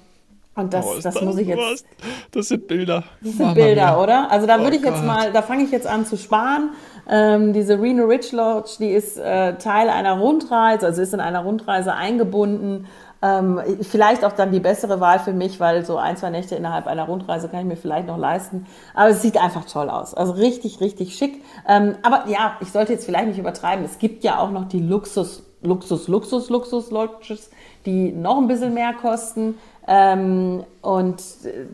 und 0.53 0.73
das, 0.73 0.85
oh, 0.85 0.95
das, 0.95 1.13
das, 1.13 1.21
muss 1.21 1.37
ich 1.37 1.47
jetzt. 1.47 1.85
Das 2.31 2.49
sind 2.49 2.67
Bilder. 2.67 3.05
Das 3.21 3.31
sind 3.31 3.39
Mama 3.39 3.53
Bilder, 3.53 3.85
mia. 3.85 4.03
oder? 4.03 4.31
Also 4.31 4.47
da 4.47 4.57
oh 4.57 4.63
würde 4.63 4.75
ich 4.75 4.83
jetzt 4.83 5.03
mal, 5.03 5.31
da 5.31 5.41
fange 5.41 5.63
ich 5.63 5.71
jetzt 5.71 5.87
an 5.87 6.05
zu 6.05 6.17
sparen. 6.17 6.71
Ähm, 7.09 7.53
diese 7.53 7.81
Reno 7.81 8.05
Ridge 8.05 8.35
Lodge, 8.35 8.75
die 8.79 8.91
ist 8.91 9.17
äh, 9.17 9.57
Teil 9.57 9.89
einer 9.89 10.19
Rundreise, 10.19 10.85
also 10.85 11.01
ist 11.01 11.13
in 11.13 11.21
einer 11.21 11.43
Rundreise 11.43 11.93
eingebunden. 11.93 12.87
Ähm, 13.23 13.61
vielleicht 13.81 14.25
auch 14.25 14.33
dann 14.33 14.51
die 14.51 14.59
bessere 14.59 14.99
Wahl 14.99 15.19
für 15.19 15.31
mich, 15.31 15.59
weil 15.59 15.85
so 15.85 15.97
ein, 15.97 16.17
zwei 16.17 16.31
Nächte 16.31 16.55
innerhalb 16.55 16.87
einer 16.87 17.03
Rundreise 17.03 17.47
kann 17.49 17.61
ich 17.61 17.65
mir 17.67 17.77
vielleicht 17.77 18.07
noch 18.07 18.17
leisten. 18.17 18.65
Aber 18.93 19.09
es 19.09 19.21
sieht 19.21 19.37
einfach 19.37 19.65
toll 19.65 19.89
aus. 19.89 20.13
Also 20.13 20.33
richtig, 20.33 20.81
richtig 20.81 21.15
schick. 21.15 21.43
Ähm, 21.67 21.95
aber 22.01 22.27
ja, 22.27 22.57
ich 22.61 22.71
sollte 22.71 22.93
jetzt 22.93 23.05
vielleicht 23.05 23.27
nicht 23.27 23.39
übertreiben. 23.39 23.85
Es 23.85 23.99
gibt 23.99 24.23
ja 24.23 24.39
auch 24.39 24.49
noch 24.49 24.67
die 24.67 24.79
Luxus, 24.79 25.43
Luxus, 25.61 26.07
Luxus, 26.07 26.49
Luxus 26.49 26.89
Lodges, 26.89 27.51
die 27.85 28.11
noch 28.11 28.37
ein 28.37 28.47
bisschen 28.47 28.73
mehr 28.73 28.93
kosten. 28.93 29.55
Ähm, 29.87 30.63
und 30.81 31.23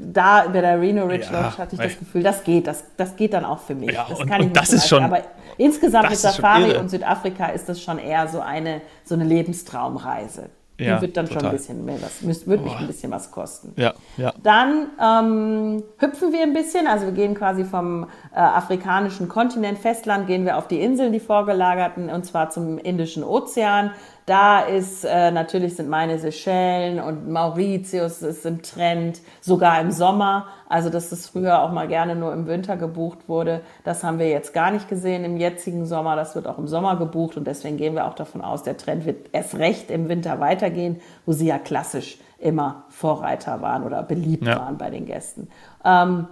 da 0.01 0.47
bei 0.47 0.61
der 0.61 0.79
Reno 0.79 1.05
Ridge 1.05 1.27
ja, 1.31 1.41
Lodge 1.41 1.57
hatte 1.57 1.75
ich 1.75 1.81
das 1.81 1.99
Gefühl, 1.99 2.23
das 2.23 2.43
geht, 2.43 2.65
das, 2.65 2.83
das 2.95 3.15
geht 3.15 3.33
dann 3.33 3.45
auch 3.45 3.59
für 3.59 3.75
mich. 3.75 3.91
Ja, 3.91 4.05
das 4.09 4.19
und, 4.19 4.29
kann 4.29 4.41
ich 4.41 4.53
das 4.53 4.71
ist 4.73 4.87
schon. 4.87 5.03
Aber 5.03 5.21
insgesamt 5.57 6.09
mit 6.09 6.17
Safari 6.17 6.77
und 6.77 6.89
Südafrika 6.89 7.47
ist 7.47 7.67
das 7.67 7.81
schon 7.81 7.99
eher 7.99 8.27
so 8.27 8.39
eine, 8.39 8.81
so 9.03 9.15
eine 9.15 9.25
Lebenstraumreise. 9.25 10.49
Die 10.79 10.83
ja, 10.83 11.01
wird 11.01 11.17
dann 11.17 11.25
total. 11.25 11.41
schon 11.41 11.49
ein 11.49 11.57
bisschen 11.57 11.85
mehr 11.85 11.97
was, 12.01 12.47
wird 12.47 12.63
mich 12.63 12.75
ein 12.75 12.85
bisschen 12.85 13.11
was 13.11 13.31
kosten. 13.31 13.73
Ja, 13.77 13.93
ja. 14.17 14.31
Dann 14.43 14.89
ähm, 15.01 15.83
hüpfen 15.97 16.31
wir 16.31 16.43
ein 16.43 16.53
bisschen, 16.53 16.85
also 16.85 17.07
wir 17.07 17.13
gehen 17.13 17.33
quasi 17.33 17.65
vom 17.65 18.03
äh, 18.03 18.39
afrikanischen 18.39 19.27
Kontinent, 19.27 19.79
Festland, 19.79 20.27
gehen 20.27 20.45
wir 20.45 20.55
auf 20.55 20.67
die 20.67 20.79
Inseln, 20.79 21.13
die 21.13 21.19
vorgelagerten, 21.19 22.11
und 22.11 22.27
zwar 22.27 22.51
zum 22.51 22.77
Indischen 22.77 23.23
Ozean. 23.23 23.91
Da 24.27 24.59
ist 24.59 25.05
äh, 25.05 25.31
natürlich 25.31 25.77
sind 25.77 25.87
meine 25.87 26.19
Seychellen 26.19 26.99
und 26.99 27.31
Mauritius 27.31 28.21
ist 28.21 28.45
im 28.45 28.61
Trend, 28.61 29.21
sogar 29.39 29.79
im 29.79 29.89
Sommer. 29.89 30.47
Also 30.67 30.89
dass 30.89 31.11
das 31.11 31.27
früher 31.27 31.63
auch 31.63 31.71
mal 31.71 31.87
gerne 31.87 32.13
nur 32.13 32.33
im 32.33 32.45
Winter 32.45 32.75
gebucht 32.75 33.29
wurde, 33.29 33.61
das 33.85 34.03
haben 34.03 34.19
wir 34.19 34.27
jetzt 34.27 34.53
gar 34.53 34.71
nicht 34.71 34.89
gesehen 34.89 35.23
im 35.23 35.37
jetzigen 35.37 35.85
Sommer. 35.85 36.17
Das 36.17 36.35
wird 36.35 36.45
auch 36.45 36.57
im 36.57 36.67
Sommer 36.67 36.97
gebucht 36.97 37.37
und 37.37 37.47
deswegen 37.47 37.77
gehen 37.77 37.95
wir 37.95 38.05
auch 38.05 38.15
davon 38.15 38.41
aus, 38.41 38.63
der 38.63 38.75
Trend 38.75 39.05
wird 39.05 39.29
erst 39.31 39.55
recht 39.55 39.89
im 39.89 40.09
Winter 40.09 40.41
weitergehen, 40.41 40.99
wo 41.25 41.31
sie 41.31 41.47
ja 41.47 41.57
klassisch 41.57 42.17
immer 42.37 42.83
Vorreiter 42.89 43.61
waren 43.61 43.83
oder 43.83 44.03
beliebt 44.03 44.45
ja. 44.45 44.59
waren 44.59 44.77
bei 44.77 44.89
den 44.89 45.05
Gästen. 45.05 45.47
Ähm, 45.85 46.27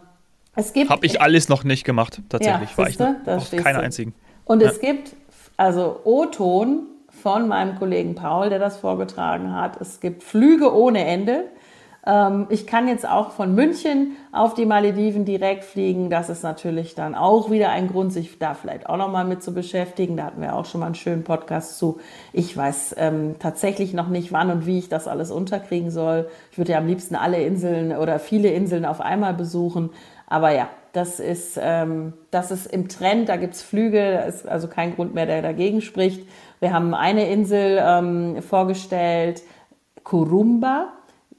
es 0.53 0.73
gibt. 0.73 0.89
Habe 0.89 1.05
ich 1.05 1.21
alles 1.21 1.47
noch 1.47 1.63
nicht 1.63 1.85
gemacht, 1.85 2.19
tatsächlich. 2.27 2.71
Ja, 2.71 2.77
war 2.77 2.89
ich 2.89 2.99
noch 2.99 3.15
auf 3.25 3.51
keine 3.51 3.79
einzigen. 3.79 4.13
Und 4.43 4.61
ja. 4.61 4.69
es 4.69 4.81
gibt 4.81 5.15
also 5.55 6.01
O-Ton 6.03 6.87
von 7.25 7.47
meinem 7.47 7.79
Kollegen 7.79 8.13
Paul, 8.13 8.49
der 8.49 8.59
das 8.59 8.77
vorgetragen 8.77 9.55
hat. 9.55 9.81
Es 9.81 9.99
gibt 9.99 10.21
Flüge 10.21 10.71
ohne 10.71 11.03
Ende. 11.05 11.45
Ähm, 12.05 12.45
ich 12.49 12.67
kann 12.67 12.87
jetzt 12.87 13.09
auch 13.09 13.31
von 13.31 13.55
München 13.55 14.15
auf 14.31 14.53
die 14.53 14.67
Malediven 14.67 15.25
direkt 15.25 15.63
fliegen. 15.63 16.11
Das 16.11 16.29
ist 16.29 16.43
natürlich 16.43 16.93
dann 16.93 17.15
auch 17.15 17.49
wieder 17.49 17.69
ein 17.71 17.87
Grund, 17.87 18.13
sich 18.13 18.37
da 18.37 18.53
vielleicht 18.53 18.87
auch 18.87 18.97
nochmal 18.97 19.25
mit 19.25 19.41
zu 19.41 19.55
beschäftigen. 19.55 20.17
Da 20.17 20.25
hatten 20.25 20.39
wir 20.39 20.55
auch 20.55 20.65
schon 20.65 20.81
mal 20.81 20.85
einen 20.85 20.93
schönen 20.93 21.23
Podcast 21.23 21.79
zu. 21.79 21.99
Ich 22.31 22.55
weiß 22.55 22.93
ähm, 22.99 23.37
tatsächlich 23.39 23.95
noch 23.95 24.09
nicht, 24.09 24.31
wann 24.31 24.51
und 24.51 24.67
wie 24.67 24.77
ich 24.77 24.89
das 24.89 25.07
alles 25.07 25.31
unterkriegen 25.31 25.89
soll. 25.89 26.29
Ich 26.51 26.59
würde 26.59 26.73
ja 26.73 26.77
am 26.77 26.85
liebsten 26.85 27.15
alle 27.15 27.43
Inseln 27.43 27.97
oder 27.97 28.19
viele 28.19 28.49
Inseln 28.49 28.85
auf 28.85 29.01
einmal 29.01 29.33
besuchen. 29.33 29.89
Aber 30.27 30.51
ja, 30.51 30.69
das 30.95 31.19
ist, 31.19 31.59
ähm, 31.61 32.13
das 32.31 32.51
ist 32.51 32.67
im 32.67 32.87
Trend, 32.87 33.27
da 33.27 33.35
gibt 33.35 33.55
es 33.55 33.61
Flüge, 33.61 34.13
da 34.13 34.19
ist 34.21 34.47
also 34.47 34.69
kein 34.69 34.95
Grund 34.95 35.13
mehr, 35.13 35.25
der 35.25 35.41
dagegen 35.41 35.81
spricht. 35.81 36.25
Wir 36.61 36.71
haben 36.71 36.93
eine 36.93 37.29
Insel 37.29 37.81
ähm, 37.83 38.41
vorgestellt, 38.41 39.41
Kurumba. 40.05 40.93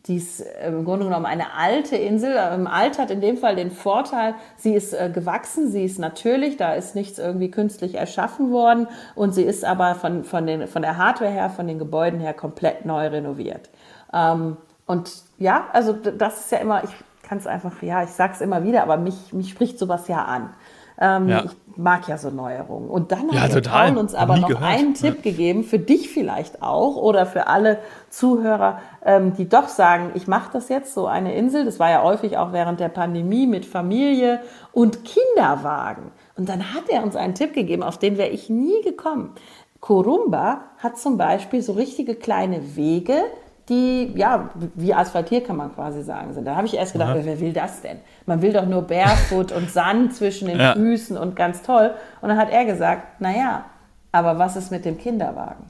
Die 0.07 0.17
ist 0.17 0.41
äh, 0.41 0.69
im 0.69 0.85
Grunde 0.85 1.07
genommen 1.07 1.25
eine 1.25 1.55
alte 1.55 1.97
Insel. 1.97 2.37
Im 2.55 2.67
Alt 2.67 2.99
hat 2.99 3.11
in 3.11 3.23
dem 3.23 3.39
Fall 3.39 3.57
den 3.57 3.71
Vorteil, 3.71 4.35
sie 4.59 4.75
ist 4.75 4.93
äh, 4.93 5.11
gewachsen, 5.11 5.71
sie 5.71 5.85
ist 5.85 5.99
natürlich, 5.99 6.59
da 6.59 6.75
ist 6.75 6.95
nichts 6.95 7.19
irgendwie 7.19 7.51
künstlich 7.51 7.95
erschaffen 7.95 8.53
worden 8.53 8.89
und 9.15 9.33
sie 9.33 9.43
ist 9.43 9.65
aber 9.65 9.95
von, 9.95 10.25
von, 10.25 10.47
den, 10.47 10.69
von 10.69 10.83
der 10.83 10.99
Hardware 10.99 11.31
her, 11.31 11.49
von 11.49 11.67
den 11.67 11.79
Gebäuden 11.79 12.21
her 12.21 12.35
komplett 12.35 12.85
neu 12.85 13.07
renoviert. 13.07 13.71
Ähm, 14.13 14.59
und 14.85 15.11
ja, 15.39 15.69
also 15.73 15.95
das 15.95 16.41
ist 16.41 16.53
ja 16.53 16.59
immer, 16.59 16.85
ich 16.85 16.91
kann 17.27 17.39
es 17.39 17.47
einfach, 17.47 17.83
ja, 17.83 18.03
ich 18.03 18.11
sage 18.11 18.35
es 18.35 18.41
immer 18.41 18.65
wieder, 18.65 18.83
aber 18.83 18.97
mich, 18.97 19.33
mich 19.33 19.51
spricht 19.51 19.79
sowas 19.79 20.09
ja 20.09 20.25
an. 20.25 20.51
Ähm, 20.99 21.29
ja. 21.29 21.45
Ich 21.45 21.51
mag 21.77 22.09
ja 22.09 22.17
so 22.17 22.31
Neuerungen. 22.31 22.89
Und 22.89 23.13
dann 23.13 23.29
ja, 23.31 23.41
hat 23.41 23.53
total. 23.53 23.89
Paul 23.89 23.99
uns 23.99 24.15
aber 24.15 24.39
noch 24.39 24.49
gehört. 24.49 24.65
einen 24.65 24.95
Tipp 24.95 25.17
ja. 25.17 25.23
gegeben, 25.23 25.63
für 25.63 25.79
dich 25.79 26.09
vielleicht 26.09 26.63
auch 26.63 26.97
oder 26.97 27.27
für 27.27 27.49
alle 27.49 27.79
Zuhörer, 28.09 28.81
ähm, 29.05 29.35
die 29.35 29.49
doch 29.49 29.69
sagen, 29.69 30.13
ich 30.15 30.27
mache 30.27 30.51
das 30.53 30.69
jetzt, 30.69 30.95
so 30.95 31.07
eine 31.07 31.35
Insel. 31.35 31.65
Das 31.65 31.79
war 31.79 31.91
ja 31.91 32.03
häufig 32.03 32.39
auch 32.39 32.53
während 32.53 32.81
der 32.81 32.89
Pandemie 32.89 33.47
mit 33.47 33.67
Familie 33.67 34.41
und 34.73 35.01
Kinderwagen. 35.05 36.13
Und 36.37 36.49
dann 36.49 36.75
hat 36.75 36.89
er 36.89 37.03
uns 37.03 37.17
einen 37.17 37.35
Tipp 37.35 37.53
gegeben, 37.53 37.83
auf 37.83 37.99
den 37.99 38.17
wäre 38.17 38.31
ich 38.31 38.49
nie 38.49 38.81
gekommen. 38.83 39.33
Korumba 39.81 40.63
hat 40.79 40.99
zum 40.99 41.19
Beispiel 41.19 41.61
so 41.61 41.73
richtige 41.73 42.15
kleine 42.15 42.77
Wege, 42.77 43.23
die, 43.69 44.13
ja, 44.15 44.51
wie 44.75 44.95
asphaltiert 44.95 45.47
kann 45.47 45.57
man 45.57 45.75
quasi 45.75 46.03
sagen 46.03 46.33
sind. 46.33 46.45
Da 46.45 46.55
habe 46.55 46.67
ich 46.67 46.75
erst 46.75 46.93
gedacht, 46.93 47.17
ja. 47.17 47.25
wer 47.25 47.41
will 47.41 47.53
das 47.53 47.81
denn? 47.81 47.99
Man 48.25 48.41
will 48.41 48.53
doch 48.53 48.67
nur 48.67 48.83
Barefoot 48.83 49.51
und 49.53 49.71
Sand 49.71 50.15
zwischen 50.15 50.49
den 50.49 50.59
ja. 50.59 50.75
Füßen 50.75 51.17
und 51.17 51.35
ganz 51.35 51.63
toll. 51.63 51.93
Und 52.21 52.29
dann 52.29 52.39
hat 52.39 52.51
er 52.51 52.65
gesagt, 52.65 53.21
naja, 53.21 53.65
aber 54.13 54.39
was 54.39 54.57
ist 54.57 54.71
mit 54.71 54.85
dem 54.85 54.99
Kinderwagen? 54.99 55.69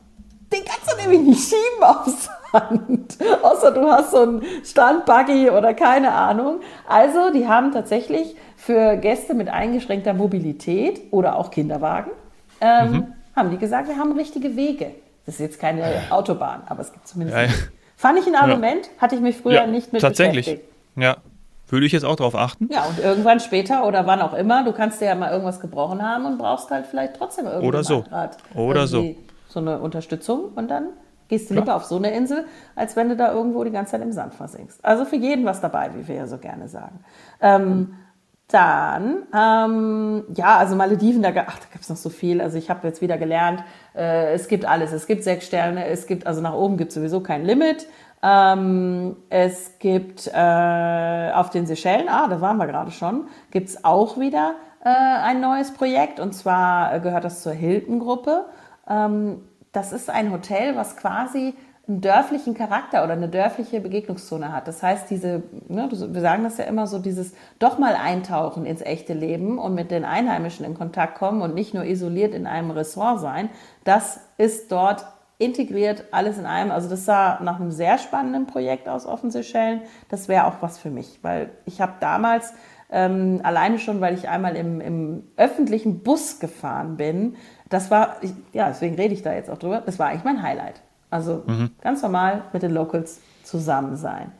Den 0.53 0.61
kannst 0.65 0.93
du 0.93 0.97
nämlich 1.01 1.21
nicht 1.21 1.49
schieben 1.49 1.83
auf 1.83 2.07
Sand. 2.53 3.17
Außer 3.43 3.73
du 3.73 3.91
hast 3.91 4.11
so 4.13 4.23
einen 4.23 4.43
Standbuggy 4.63 5.51
oder 5.51 5.75
keine 5.75 6.13
Ahnung. 6.13 6.61
Also, 6.87 7.33
die 7.33 7.49
haben 7.49 7.73
tatsächlich 7.73 8.37
für 8.57 8.97
Gäste 8.97 9.35
mit 9.35 9.49
eingeschränkter 9.49 10.13
Mobilität 10.13 11.01
oder 11.13 11.37
auch 11.37 11.51
Kinderwagen, 11.51 12.11
ähm, 12.61 12.91
mhm. 12.91 13.07
haben 13.35 13.51
die 13.51 13.59
gesagt, 13.59 13.89
wir 13.89 13.97
haben 13.97 14.13
richtige 14.13 14.55
Wege. 14.57 14.93
Das 15.25 15.37
ist 15.37 15.41
jetzt 15.41 15.59
keine 15.59 15.85
Autobahn, 16.11 16.63
aber 16.67 16.83
es 16.83 16.93
gibt 16.93 17.09
zumindest. 17.09 17.39
Ja, 17.39 17.49
Fand 17.97 18.19
ich 18.19 18.27
ein 18.27 18.35
Argument, 18.35 18.91
hatte 18.99 19.15
ich 19.15 19.21
mich 19.21 19.37
früher 19.37 19.55
ja, 19.55 19.67
nicht 19.67 19.93
mit 19.93 20.03
tatsächlich. 20.03 20.45
beschäftigt. 20.45 20.73
Ja, 20.97 21.17
würde 21.69 21.87
ich 21.87 21.93
jetzt 21.93 22.05
auch 22.05 22.17
darauf 22.17 22.35
achten. 22.35 22.69
Ja, 22.71 22.85
und 22.85 22.99
irgendwann 22.99 23.41
später 23.41 23.87
oder 23.87 24.07
wann 24.07 24.21
auch 24.21 24.35
immer, 24.35 24.65
du 24.65 24.73
kannst 24.73 25.01
dir 25.01 25.07
ja 25.07 25.15
mal 25.15 25.33
irgendwas 25.33 25.61
gebrochen 25.61 26.03
haben 26.03 26.27
und 26.27 26.39
brauchst 26.39 26.71
halt 26.71 26.87
vielleicht 26.87 27.17
trotzdem 27.17 27.47
irgendwie 27.47 27.67
Oder 27.67 27.85
so. 27.85 28.05
Oder 28.55 28.87
so. 28.87 29.15
So 29.49 29.61
eine 29.61 29.79
Unterstützung 29.79 30.53
und 30.55 30.71
dann 30.71 30.89
gehst 31.29 31.51
du 31.51 31.55
lieber 31.55 31.75
auf 31.75 31.85
so 31.85 31.97
eine 31.97 32.13
Insel, 32.13 32.45
als 32.77 32.95
wenn 32.95 33.09
du 33.09 33.17
da 33.17 33.33
irgendwo 33.33 33.65
die 33.65 33.71
ganze 33.71 33.93
Zeit 33.93 34.03
im 34.03 34.13
Sand 34.13 34.35
versinkst. 34.35 34.85
Also 34.85 35.05
für 35.05 35.17
jeden 35.17 35.45
was 35.45 35.61
dabei, 35.61 35.91
wie 35.97 36.07
wir 36.07 36.15
ja 36.15 36.27
so 36.27 36.39
gerne 36.39 36.69
sagen. 36.69 37.01
Ähm, 37.41 37.95
dann, 38.49 39.25
ähm, 39.35 40.25
ja, 40.35 40.57
also 40.57 40.77
Malediven, 40.77 41.23
da, 41.23 41.31
ach, 41.31 41.59
da 41.59 41.67
gibt 41.73 41.83
es 41.83 41.89
noch 41.89 41.97
so 41.97 42.11
viel. 42.11 42.41
Also 42.41 42.59
ich 42.59 42.71
habe 42.71 42.87
jetzt 42.87 43.01
wieder 43.01 43.19
gelernt, 43.19 43.65
äh, 43.95 44.33
es 44.33 44.47
gibt 44.47 44.65
alles. 44.65 44.93
Es 44.93 45.07
gibt 45.07 45.25
sechs 45.25 45.47
Sterne, 45.47 45.87
es 45.87 46.07
gibt, 46.07 46.27
also 46.27 46.41
nach 46.41 46.55
oben 46.55 46.77
gibt 46.77 46.91
es 46.91 46.95
sowieso 46.95 47.21
kein 47.21 47.45
Limit. 47.45 47.87
Ähm, 48.23 49.17
es 49.31 49.79
gibt 49.79 50.29
äh, 50.33 51.31
auf 51.33 51.51
den 51.51 51.67
Seychellen, 51.67 52.09
ah, 52.09 52.29
da 52.29 52.41
waren 52.41 52.57
wir 52.57 52.67
gerade 52.67 52.91
schon, 52.91 53.29
gibt 53.51 53.69
es 53.69 53.85
auch 53.85 54.19
wieder 54.19 54.55
äh, 54.85 54.89
ein 54.89 55.41
neues 55.41 55.75
Projekt. 55.75 56.21
Und 56.21 56.33
zwar 56.33 57.01
gehört 57.01 57.25
das 57.25 57.43
zur 57.43 57.53
Hilton-Gruppe. 57.53 58.47
Ähm, 58.89 59.43
das 59.73 59.93
ist 59.93 60.09
ein 60.09 60.31
Hotel, 60.31 60.77
was 60.77 60.97
quasi 60.97 61.55
einen 61.89 62.01
dörflichen 62.01 62.55
Charakter 62.55 63.05
oder 63.05 63.13
eine 63.13 63.29
dörfliche 63.29 63.81
Begegnungszone 63.81 64.53
hat. 64.53 64.67
Das 64.67 64.83
heißt, 64.83 65.09
diese, 65.09 65.45
ne, 65.69 65.89
wir 65.91 66.21
sagen 66.21 66.43
das 66.43 66.59
ja 66.59 66.65
immer 66.65 66.87
so, 66.89 66.99
dieses 66.99 67.33
doch 67.61 67.79
mal 67.79 67.95
eintauchen 67.95 68.67
ins 68.67 68.83
echte 68.83 69.15
Leben 69.15 69.59
und 69.59 69.75
mit 69.75 69.93
den 69.93 70.05
Einheimischen 70.05 70.67
in 70.67 70.75
Kontakt 70.75 71.17
kommen 71.17 71.43
und 71.43 71.55
nicht 71.55 71.75
nur 71.75 71.85
isoliert 71.85 72.35
in 72.35 72.47
einem 72.47 72.73
Ressort 72.73 73.21
sein, 73.21 73.51
das 73.85 74.21
ist 74.37 74.73
dort 74.73 75.07
integriert, 75.39 76.05
alles 76.11 76.39
in 76.39 76.47
einem. 76.47 76.73
Also 76.73 76.89
das 76.89 77.05
sah 77.05 77.39
nach 77.41 77.61
einem 77.61 77.71
sehr 77.71 77.99
spannenden 77.99 78.47
Projekt 78.47 78.89
aus, 78.89 79.07
offen 79.07 79.31
Seychellen. 79.31 79.83
Das 80.09 80.29
wäre 80.29 80.47
auch 80.47 80.63
was 80.63 80.79
für 80.79 80.91
mich, 80.91 81.21
weil 81.23 81.51
ich 81.67 81.81
habe 81.81 81.93
damals 82.01 82.53
ähm, 82.91 83.41
alleine 83.43 83.79
schon, 83.79 84.01
weil 84.01 84.15
ich 84.15 84.29
einmal 84.29 84.57
im, 84.57 84.81
im 84.81 85.25
öffentlichen 85.37 86.03
Bus 86.03 86.41
gefahren 86.41 86.97
bin, 86.97 87.37
das 87.69 87.91
war, 87.91 88.17
ich, 88.23 88.33
ja, 88.53 88.69
deswegen 88.69 88.95
rede 88.95 89.13
ich 89.13 89.23
da 89.23 89.33
jetzt 89.35 89.51
auch 89.51 89.59
drüber, 89.59 89.83
das 89.85 89.99
war 89.99 90.09
eigentlich 90.09 90.25
mein 90.25 90.43
Highlight. 90.43 90.83
Also 91.11 91.43
mhm. 91.47 91.71
ganz 91.81 92.03
normal 92.03 92.43
mit 92.53 92.63
den 92.63 92.73
Locals 92.73 93.21
zusammen 93.45 93.97
sein. 93.97 94.33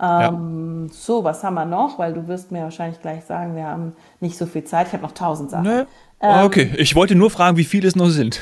Ähm, 0.00 0.88
ja. 0.88 0.94
So, 0.94 1.22
was 1.22 1.44
haben 1.44 1.54
wir 1.54 1.64
noch? 1.64 1.98
Weil 1.98 2.12
du 2.12 2.26
wirst 2.26 2.50
mir 2.50 2.62
wahrscheinlich 2.62 3.00
gleich 3.00 3.24
sagen, 3.24 3.54
wir 3.54 3.64
haben 3.64 3.94
nicht 4.20 4.36
so 4.36 4.46
viel 4.46 4.64
Zeit. 4.64 4.88
Ich 4.88 4.92
habe 4.92 5.02
noch 5.02 5.12
tausend 5.12 5.50
Sachen. 5.50 5.64
Nee. 5.64 5.84
Ähm, 6.20 6.44
okay, 6.44 6.72
ich 6.76 6.94
wollte 6.94 7.14
nur 7.14 7.30
fragen, 7.30 7.56
wie 7.56 7.64
viele 7.64 7.88
es 7.88 7.96
noch 7.96 8.08
sind. 8.08 8.40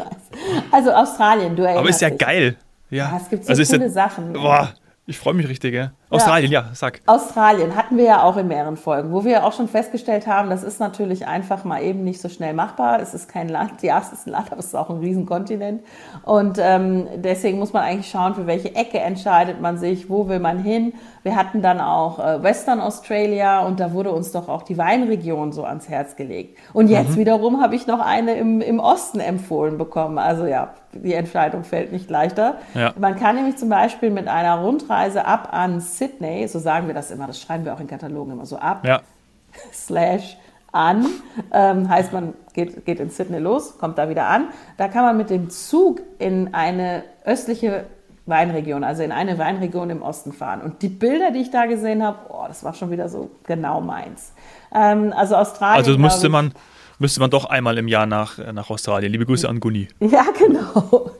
also 0.70 0.92
Australien, 0.92 1.56
du 1.56 1.62
erinnerst 1.62 1.80
Aber 1.80 1.88
ist 1.88 2.00
ja 2.00 2.10
dich. 2.10 2.18
geil. 2.18 2.56
Ja. 2.90 3.10
ja. 3.10 3.16
es 3.16 3.28
gibt 3.28 3.44
so 3.44 3.50
also 3.50 3.64
coole 3.64 3.90
Sachen. 3.90 4.32
Boah, 4.32 4.74
ich 5.06 5.18
freue 5.18 5.34
mich 5.34 5.48
richtig, 5.48 5.74
ja. 5.74 5.92
Australien, 6.08 6.52
ja. 6.52 6.60
ja, 6.60 6.68
sag. 6.72 7.00
Australien 7.06 7.74
hatten 7.74 7.96
wir 7.96 8.04
ja 8.04 8.22
auch 8.22 8.36
in 8.36 8.46
mehreren 8.46 8.76
Folgen, 8.76 9.12
wo 9.12 9.24
wir 9.24 9.44
auch 9.44 9.52
schon 9.52 9.66
festgestellt 9.66 10.28
haben, 10.28 10.50
das 10.50 10.62
ist 10.62 10.78
natürlich 10.78 11.26
einfach 11.26 11.64
mal 11.64 11.82
eben 11.82 12.04
nicht 12.04 12.20
so 12.20 12.28
schnell 12.28 12.54
machbar. 12.54 13.00
Es 13.00 13.12
ist 13.12 13.28
kein 13.28 13.48
Land, 13.48 13.72
ja, 13.82 13.98
es 13.98 14.12
ist 14.12 14.26
ein 14.26 14.30
Land, 14.30 14.52
aber 14.52 14.60
es 14.60 14.66
ist 14.66 14.76
auch 14.76 14.88
ein 14.88 14.98
Riesenkontinent. 14.98 15.82
Und 16.22 16.58
ähm, 16.60 17.08
deswegen 17.16 17.58
muss 17.58 17.72
man 17.72 17.82
eigentlich 17.82 18.08
schauen, 18.08 18.36
für 18.36 18.46
welche 18.46 18.74
Ecke 18.74 19.00
entscheidet 19.00 19.60
man 19.60 19.78
sich, 19.78 20.08
wo 20.08 20.28
will 20.28 20.38
man 20.38 20.60
hin. 20.60 20.92
Wir 21.24 21.34
hatten 21.34 21.60
dann 21.60 21.80
auch 21.80 22.20
äh, 22.20 22.40
Western 22.40 22.80
Australia 22.80 23.66
und 23.66 23.80
da 23.80 23.92
wurde 23.92 24.12
uns 24.12 24.30
doch 24.30 24.48
auch 24.48 24.62
die 24.62 24.78
Weinregion 24.78 25.50
so 25.50 25.64
ans 25.64 25.88
Herz 25.88 26.14
gelegt. 26.14 26.56
Und 26.72 26.86
jetzt 26.88 27.10
mhm. 27.10 27.16
wiederum 27.16 27.60
habe 27.60 27.74
ich 27.74 27.88
noch 27.88 27.98
eine 27.98 28.36
im, 28.36 28.60
im 28.60 28.78
Osten 28.78 29.18
empfohlen 29.18 29.76
bekommen. 29.76 30.18
Also 30.18 30.46
ja, 30.46 30.74
die 30.92 31.14
Entscheidung 31.14 31.64
fällt 31.64 31.92
nicht 31.92 32.10
leichter. 32.10 32.58
Ja. 32.74 32.92
Man 32.98 33.16
kann 33.16 33.36
nämlich 33.36 33.56
zum 33.56 33.68
Beispiel 33.68 34.10
mit 34.10 34.28
einer 34.28 34.60
Rundreise 34.60 35.24
ab 35.26 35.48
an 35.52 35.80
Sydney, 35.98 36.46
so 36.48 36.58
sagen 36.58 36.86
wir 36.86 36.94
das 36.94 37.10
immer, 37.10 37.26
das 37.26 37.40
schreiben 37.40 37.64
wir 37.64 37.74
auch 37.74 37.80
in 37.80 37.86
Katalogen 37.86 38.32
immer 38.32 38.46
so 38.46 38.56
ab, 38.56 38.84
ja. 38.84 39.00
slash 39.72 40.36
an, 40.72 41.06
ähm, 41.52 41.88
heißt 41.88 42.12
man 42.12 42.34
geht, 42.52 42.84
geht 42.84 43.00
in 43.00 43.10
Sydney 43.10 43.38
los, 43.38 43.78
kommt 43.78 43.98
da 43.98 44.08
wieder 44.08 44.26
an. 44.26 44.48
Da 44.76 44.88
kann 44.88 45.04
man 45.04 45.16
mit 45.16 45.30
dem 45.30 45.48
Zug 45.48 46.02
in 46.18 46.52
eine 46.52 47.04
östliche 47.24 47.86
Weinregion, 48.26 48.84
also 48.84 49.02
in 49.02 49.12
eine 49.12 49.38
Weinregion 49.38 49.88
im 49.90 50.02
Osten 50.02 50.32
fahren. 50.32 50.60
Und 50.60 50.82
die 50.82 50.88
Bilder, 50.88 51.30
die 51.30 51.40
ich 51.40 51.50
da 51.50 51.66
gesehen 51.66 52.02
habe, 52.02 52.18
oh, 52.28 52.44
das 52.46 52.64
war 52.64 52.74
schon 52.74 52.90
wieder 52.90 53.08
so 53.08 53.30
genau 53.44 53.80
meins. 53.80 54.32
Ähm, 54.74 55.12
also 55.16 55.36
Australien. 55.36 55.78
Also 55.78 55.96
müsste 55.98 56.28
man 56.28 56.52
müsste 56.98 57.20
man 57.20 57.30
doch 57.30 57.44
einmal 57.44 57.78
im 57.78 57.88
Jahr 57.88 58.06
nach, 58.06 58.38
äh, 58.38 58.52
nach 58.52 58.70
Australien. 58.70 59.12
Liebe 59.12 59.26
Grüße 59.26 59.48
an 59.48 59.60
Gunni. 59.60 59.88
Ja, 60.00 60.26
genau. 60.36 61.10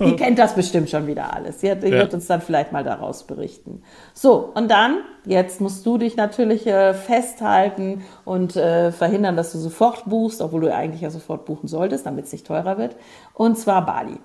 Die 0.04 0.16
kennt 0.16 0.38
das 0.38 0.54
bestimmt 0.54 0.88
schon 0.88 1.06
wieder 1.06 1.34
alles. 1.34 1.60
Sie, 1.60 1.70
hat, 1.70 1.82
die 1.82 1.88
ja. 1.88 1.98
wird 1.98 2.14
uns 2.14 2.26
dann 2.26 2.40
vielleicht 2.40 2.72
mal 2.72 2.82
daraus 2.82 3.24
berichten. 3.24 3.82
So, 4.14 4.50
und 4.54 4.70
dann, 4.70 4.98
jetzt 5.26 5.60
musst 5.60 5.84
du 5.84 5.98
dich 5.98 6.16
natürlich 6.16 6.66
äh, 6.66 6.94
festhalten 6.94 8.02
und 8.24 8.56
äh, 8.56 8.92
verhindern, 8.92 9.36
dass 9.36 9.52
du 9.52 9.58
sofort 9.58 10.06
buchst, 10.06 10.40
obwohl 10.40 10.62
du 10.62 10.74
eigentlich 10.74 11.02
ja 11.02 11.10
sofort 11.10 11.44
buchen 11.44 11.68
solltest, 11.68 12.06
damit 12.06 12.24
es 12.24 12.32
nicht 12.32 12.46
teurer 12.46 12.78
wird. 12.78 12.96
Und 13.34 13.58
zwar 13.58 13.84
Bali. 13.84 14.18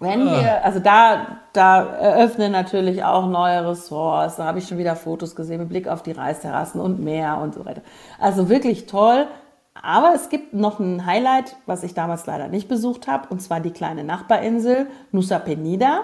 Wenn 0.00 0.26
ah. 0.26 0.40
wir, 0.40 0.64
also 0.64 0.80
da, 0.80 1.38
da 1.52 1.84
eröffnen 1.84 2.50
natürlich 2.50 3.04
auch 3.04 3.28
neue 3.28 3.68
Ressorts. 3.68 4.36
Da 4.36 4.44
habe 4.44 4.58
ich 4.58 4.66
schon 4.66 4.78
wieder 4.78 4.96
Fotos 4.96 5.36
gesehen 5.36 5.60
mit 5.60 5.68
Blick 5.68 5.88
auf 5.88 6.02
die 6.02 6.12
Reisterrassen 6.12 6.80
und 6.80 7.00
Meer 7.00 7.38
und 7.40 7.54
so 7.54 7.64
weiter. 7.64 7.82
Also 8.18 8.48
wirklich 8.48 8.86
toll. 8.86 9.28
Aber 9.74 10.12
es 10.14 10.28
gibt 10.28 10.52
noch 10.52 10.80
ein 10.80 11.06
Highlight, 11.06 11.56
was 11.66 11.82
ich 11.82 11.94
damals 11.94 12.26
leider 12.26 12.48
nicht 12.48 12.68
besucht 12.68 13.06
habe, 13.06 13.28
und 13.30 13.40
zwar 13.40 13.60
die 13.60 13.70
kleine 13.70 14.04
Nachbarinsel 14.04 14.88
Nusa 15.12 15.38
Penida. 15.38 16.02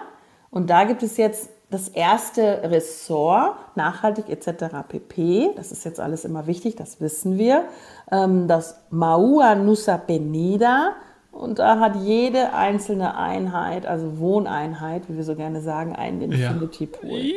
Und 0.51 0.71
da 0.71 0.85
gibt 0.85 1.03
es 1.03 1.17
jetzt 1.17 1.51
das 1.71 1.89
erste 1.89 2.63
Ressort, 2.71 3.57
nachhaltig 3.77 4.29
etc. 4.29 4.77
pp. 4.89 5.51
Das 5.57 5.73
ist 5.73 5.85
jetzt 5.85 5.99
alles 5.99 6.25
immer 6.25 6.47
wichtig, 6.47 6.77
das 6.77 7.01
wissen 7.01 7.39
wir. 7.39 7.65
Ähm, 8.11 8.47
das 8.47 8.81
Maua 8.91 9.57
Nusa 9.57 9.99
Penida. 9.99 10.95
Und 11.33 11.59
da 11.59 11.81
hat 11.81 11.97
jede 11.97 12.55
einzelne 12.55 13.17
Einheit, 13.17 13.85
also 13.85 14.19
Wohneinheit, 14.19 15.09
wie 15.09 15.17
wir 15.17 15.25
so 15.25 15.35
gerne 15.35 15.61
sagen, 15.61 15.95
einen 15.95 16.23
Infinity 16.23 16.87
Pool. 16.87 17.11
Ja. 17.11 17.35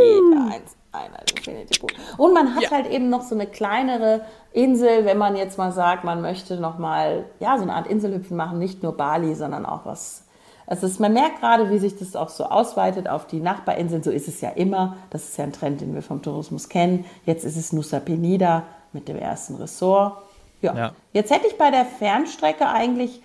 Jede 0.00 0.50
Einheit 0.92 1.30
Infinity 1.30 1.78
Pool. 1.78 1.90
Und 2.16 2.34
man 2.34 2.54
hat 2.54 2.64
ja. 2.64 2.70
halt 2.70 2.90
eben 2.90 3.08
noch 3.08 3.22
so 3.22 3.34
eine 3.34 3.46
kleinere 3.46 4.22
Insel, 4.52 5.04
wenn 5.04 5.18
man 5.18 5.36
jetzt 5.36 5.58
mal 5.58 5.72
sagt, 5.72 6.04
man 6.04 6.20
möchte 6.20 6.56
noch 6.56 6.78
mal 6.78 7.24
ja 7.38 7.56
so 7.56 7.62
eine 7.62 7.74
Art 7.74 7.86
Inselhüpfen 7.86 8.36
machen, 8.36 8.58
nicht 8.58 8.82
nur 8.82 8.96
Bali, 8.96 9.34
sondern 9.34 9.66
auch 9.66 9.86
was. 9.86 10.24
Also 10.66 10.86
ist, 10.86 11.00
man 11.00 11.12
merkt 11.12 11.40
gerade, 11.40 11.70
wie 11.70 11.78
sich 11.78 11.98
das 11.98 12.14
auch 12.14 12.28
so 12.28 12.44
ausweitet 12.44 13.08
auf 13.08 13.26
die 13.26 13.40
Nachbarinseln. 13.40 14.04
So 14.04 14.10
ist 14.10 14.28
es 14.28 14.40
ja 14.40 14.50
immer. 14.50 14.96
Das 15.10 15.24
ist 15.24 15.36
ja 15.36 15.44
ein 15.44 15.52
Trend, 15.52 15.80
den 15.80 15.94
wir 15.94 16.02
vom 16.02 16.22
Tourismus 16.22 16.68
kennen. 16.68 17.04
Jetzt 17.26 17.44
ist 17.44 17.56
es 17.56 17.72
Nusa 17.72 17.98
Penida 17.98 18.64
mit 18.92 19.08
dem 19.08 19.16
ersten 19.16 19.56
Ressort. 19.56 20.18
Ja. 20.62 20.76
ja. 20.76 20.92
Jetzt 21.12 21.32
hätte 21.32 21.48
ich 21.48 21.58
bei 21.58 21.70
der 21.70 21.84
Fernstrecke 21.84 22.68
eigentlich 22.68 23.20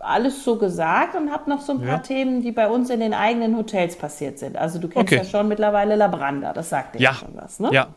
alles 0.00 0.44
so 0.44 0.56
gesagt 0.56 1.14
und 1.14 1.30
habe 1.30 1.48
noch 1.50 1.60
so 1.60 1.72
ein 1.72 1.80
paar 1.80 1.88
ja. 1.88 1.98
Themen, 1.98 2.42
die 2.42 2.52
bei 2.52 2.68
uns 2.68 2.90
in 2.90 3.00
den 3.00 3.14
eigenen 3.14 3.56
Hotels 3.56 3.96
passiert 3.96 4.38
sind. 4.38 4.56
Also 4.56 4.78
du 4.78 4.88
kennst 4.88 5.12
okay. 5.12 5.22
ja 5.22 5.24
schon 5.24 5.48
mittlerweile 5.48 5.96
Labranda, 5.96 6.52
das 6.52 6.70
sagt 6.70 6.94
dir 6.94 7.00
ja. 7.00 7.14
schon 7.14 7.30
was, 7.34 7.60
ne? 7.60 7.70
Ja, 7.72 7.88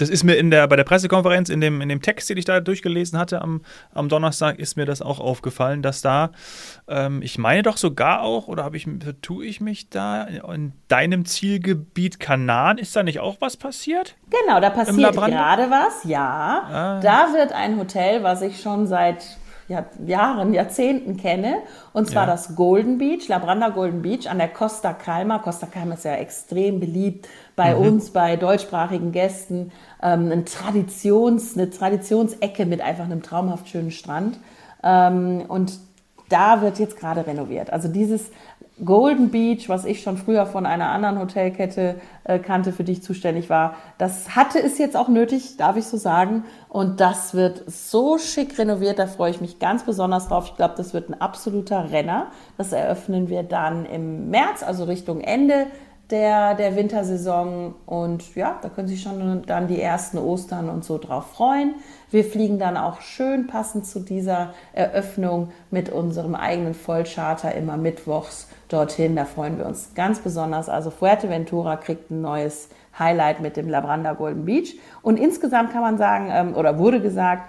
das 0.00 0.08
ist 0.08 0.24
mir 0.24 0.34
in 0.36 0.50
der, 0.50 0.66
bei 0.66 0.76
der 0.76 0.84
Pressekonferenz, 0.84 1.50
in 1.50 1.60
dem, 1.60 1.82
in 1.82 1.90
dem 1.90 2.00
Text, 2.00 2.30
den 2.30 2.38
ich 2.38 2.46
da 2.46 2.60
durchgelesen 2.60 3.18
hatte 3.18 3.42
am, 3.42 3.60
am 3.92 4.08
Donnerstag, 4.08 4.58
ist 4.58 4.76
mir 4.76 4.86
das 4.86 5.02
auch 5.02 5.20
aufgefallen, 5.20 5.82
dass 5.82 6.00
da, 6.00 6.30
ähm, 6.88 7.20
ich 7.20 7.36
meine 7.36 7.62
doch 7.62 7.76
sogar 7.76 8.22
auch, 8.22 8.48
oder 8.48 8.64
habe 8.64 8.78
ich, 8.78 8.88
tue 9.20 9.44
ich 9.44 9.60
mich 9.60 9.90
da, 9.90 10.24
in 10.24 10.72
deinem 10.88 11.26
Zielgebiet 11.26 12.18
Kanan, 12.18 12.78
ist 12.78 12.96
da 12.96 13.02
nicht 13.02 13.20
auch 13.20 13.36
was 13.40 13.58
passiert? 13.58 14.16
Genau, 14.30 14.58
da 14.58 14.70
passiert 14.70 15.12
gerade 15.12 15.70
was, 15.70 16.04
ja. 16.04 16.62
Ah. 16.70 17.00
Da 17.00 17.34
wird 17.34 17.52
ein 17.52 17.78
Hotel, 17.78 18.22
was 18.22 18.40
ich 18.40 18.62
schon 18.62 18.86
seit 18.86 19.36
Jahren, 20.06 20.52
Jahrzehnten 20.52 21.16
kenne. 21.16 21.56
Und 21.92 22.08
zwar 22.08 22.26
ja. 22.26 22.32
das 22.32 22.56
Golden 22.56 22.98
Beach, 22.98 23.28
Labranda 23.28 23.68
Golden 23.68 24.02
Beach 24.02 24.28
an 24.28 24.38
der 24.38 24.48
Costa 24.48 24.92
Calma. 24.92 25.38
Costa 25.38 25.66
Calma 25.66 25.94
ist 25.94 26.04
ja 26.04 26.14
extrem 26.14 26.80
beliebt 26.80 27.28
bei 27.56 27.74
mhm. 27.74 27.86
uns, 27.86 28.10
bei 28.10 28.36
deutschsprachigen 28.36 29.12
Gästen. 29.12 29.72
Ähm, 30.02 30.30
ein 30.30 30.44
Traditions, 30.44 31.56
eine 31.56 31.70
Traditionsecke 31.70 32.66
mit 32.66 32.80
einfach 32.80 33.04
einem 33.04 33.22
traumhaft 33.22 33.68
schönen 33.68 33.90
Strand. 33.90 34.38
Ähm, 34.82 35.44
und 35.48 35.78
da 36.28 36.62
wird 36.62 36.78
jetzt 36.78 36.98
gerade 36.98 37.26
renoviert. 37.26 37.72
Also 37.72 37.88
dieses 37.88 38.30
Golden 38.84 39.30
Beach, 39.30 39.68
was 39.68 39.84
ich 39.84 40.02
schon 40.02 40.16
früher 40.16 40.46
von 40.46 40.66
einer 40.66 40.90
anderen 40.90 41.18
Hotelkette 41.18 42.00
äh, 42.24 42.38
kannte, 42.38 42.72
für 42.72 42.84
die 42.84 42.92
ich 42.92 43.02
zuständig 43.02 43.50
war, 43.50 43.74
das 43.98 44.34
hatte 44.36 44.58
es 44.62 44.78
jetzt 44.78 44.96
auch 44.96 45.08
nötig, 45.08 45.56
darf 45.56 45.76
ich 45.76 45.86
so 45.86 45.96
sagen. 45.96 46.44
Und 46.68 47.00
das 47.00 47.34
wird 47.34 47.64
so 47.66 48.18
schick 48.18 48.58
renoviert, 48.58 48.98
da 48.98 49.06
freue 49.06 49.30
ich 49.30 49.40
mich 49.40 49.58
ganz 49.58 49.84
besonders 49.84 50.28
drauf. 50.28 50.46
Ich 50.46 50.56
glaube, 50.56 50.74
das 50.76 50.94
wird 50.94 51.10
ein 51.10 51.20
absoluter 51.20 51.90
Renner. 51.90 52.28
Das 52.56 52.72
eröffnen 52.72 53.28
wir 53.28 53.42
dann 53.42 53.84
im 53.84 54.30
März, 54.30 54.62
also 54.62 54.84
Richtung 54.84 55.20
Ende 55.20 55.66
der, 56.10 56.54
der 56.54 56.76
Wintersaison. 56.76 57.74
Und 57.86 58.34
ja, 58.34 58.58
da 58.62 58.68
können 58.68 58.88
sich 58.88 59.02
schon 59.02 59.42
dann 59.46 59.68
die 59.68 59.80
ersten 59.80 60.18
Ostern 60.18 60.68
und 60.68 60.84
so 60.84 60.98
drauf 60.98 61.32
freuen. 61.32 61.74
Wir 62.10 62.24
fliegen 62.24 62.58
dann 62.58 62.76
auch 62.76 63.00
schön 63.00 63.46
passend 63.46 63.86
zu 63.86 64.00
dieser 64.00 64.52
Eröffnung 64.72 65.52
mit 65.70 65.90
unserem 65.90 66.34
eigenen 66.34 66.74
Vollcharter 66.74 67.54
immer 67.54 67.76
mittwochs 67.76 68.48
dorthin. 68.68 69.16
Da 69.16 69.24
freuen 69.24 69.58
wir 69.58 69.66
uns 69.66 69.94
ganz 69.94 70.18
besonders. 70.20 70.68
Also 70.68 70.90
Fuerteventura 70.90 71.76
kriegt 71.76 72.10
ein 72.10 72.20
neues 72.20 72.68
Highlight 72.98 73.40
mit 73.40 73.56
dem 73.56 73.68
Labranda 73.68 74.14
Golden 74.14 74.44
Beach. 74.44 74.76
Und 75.02 75.18
insgesamt 75.18 75.72
kann 75.72 75.82
man 75.82 75.98
sagen, 75.98 76.28
ähm, 76.32 76.56
oder 76.56 76.78
wurde 76.78 77.00
gesagt, 77.00 77.44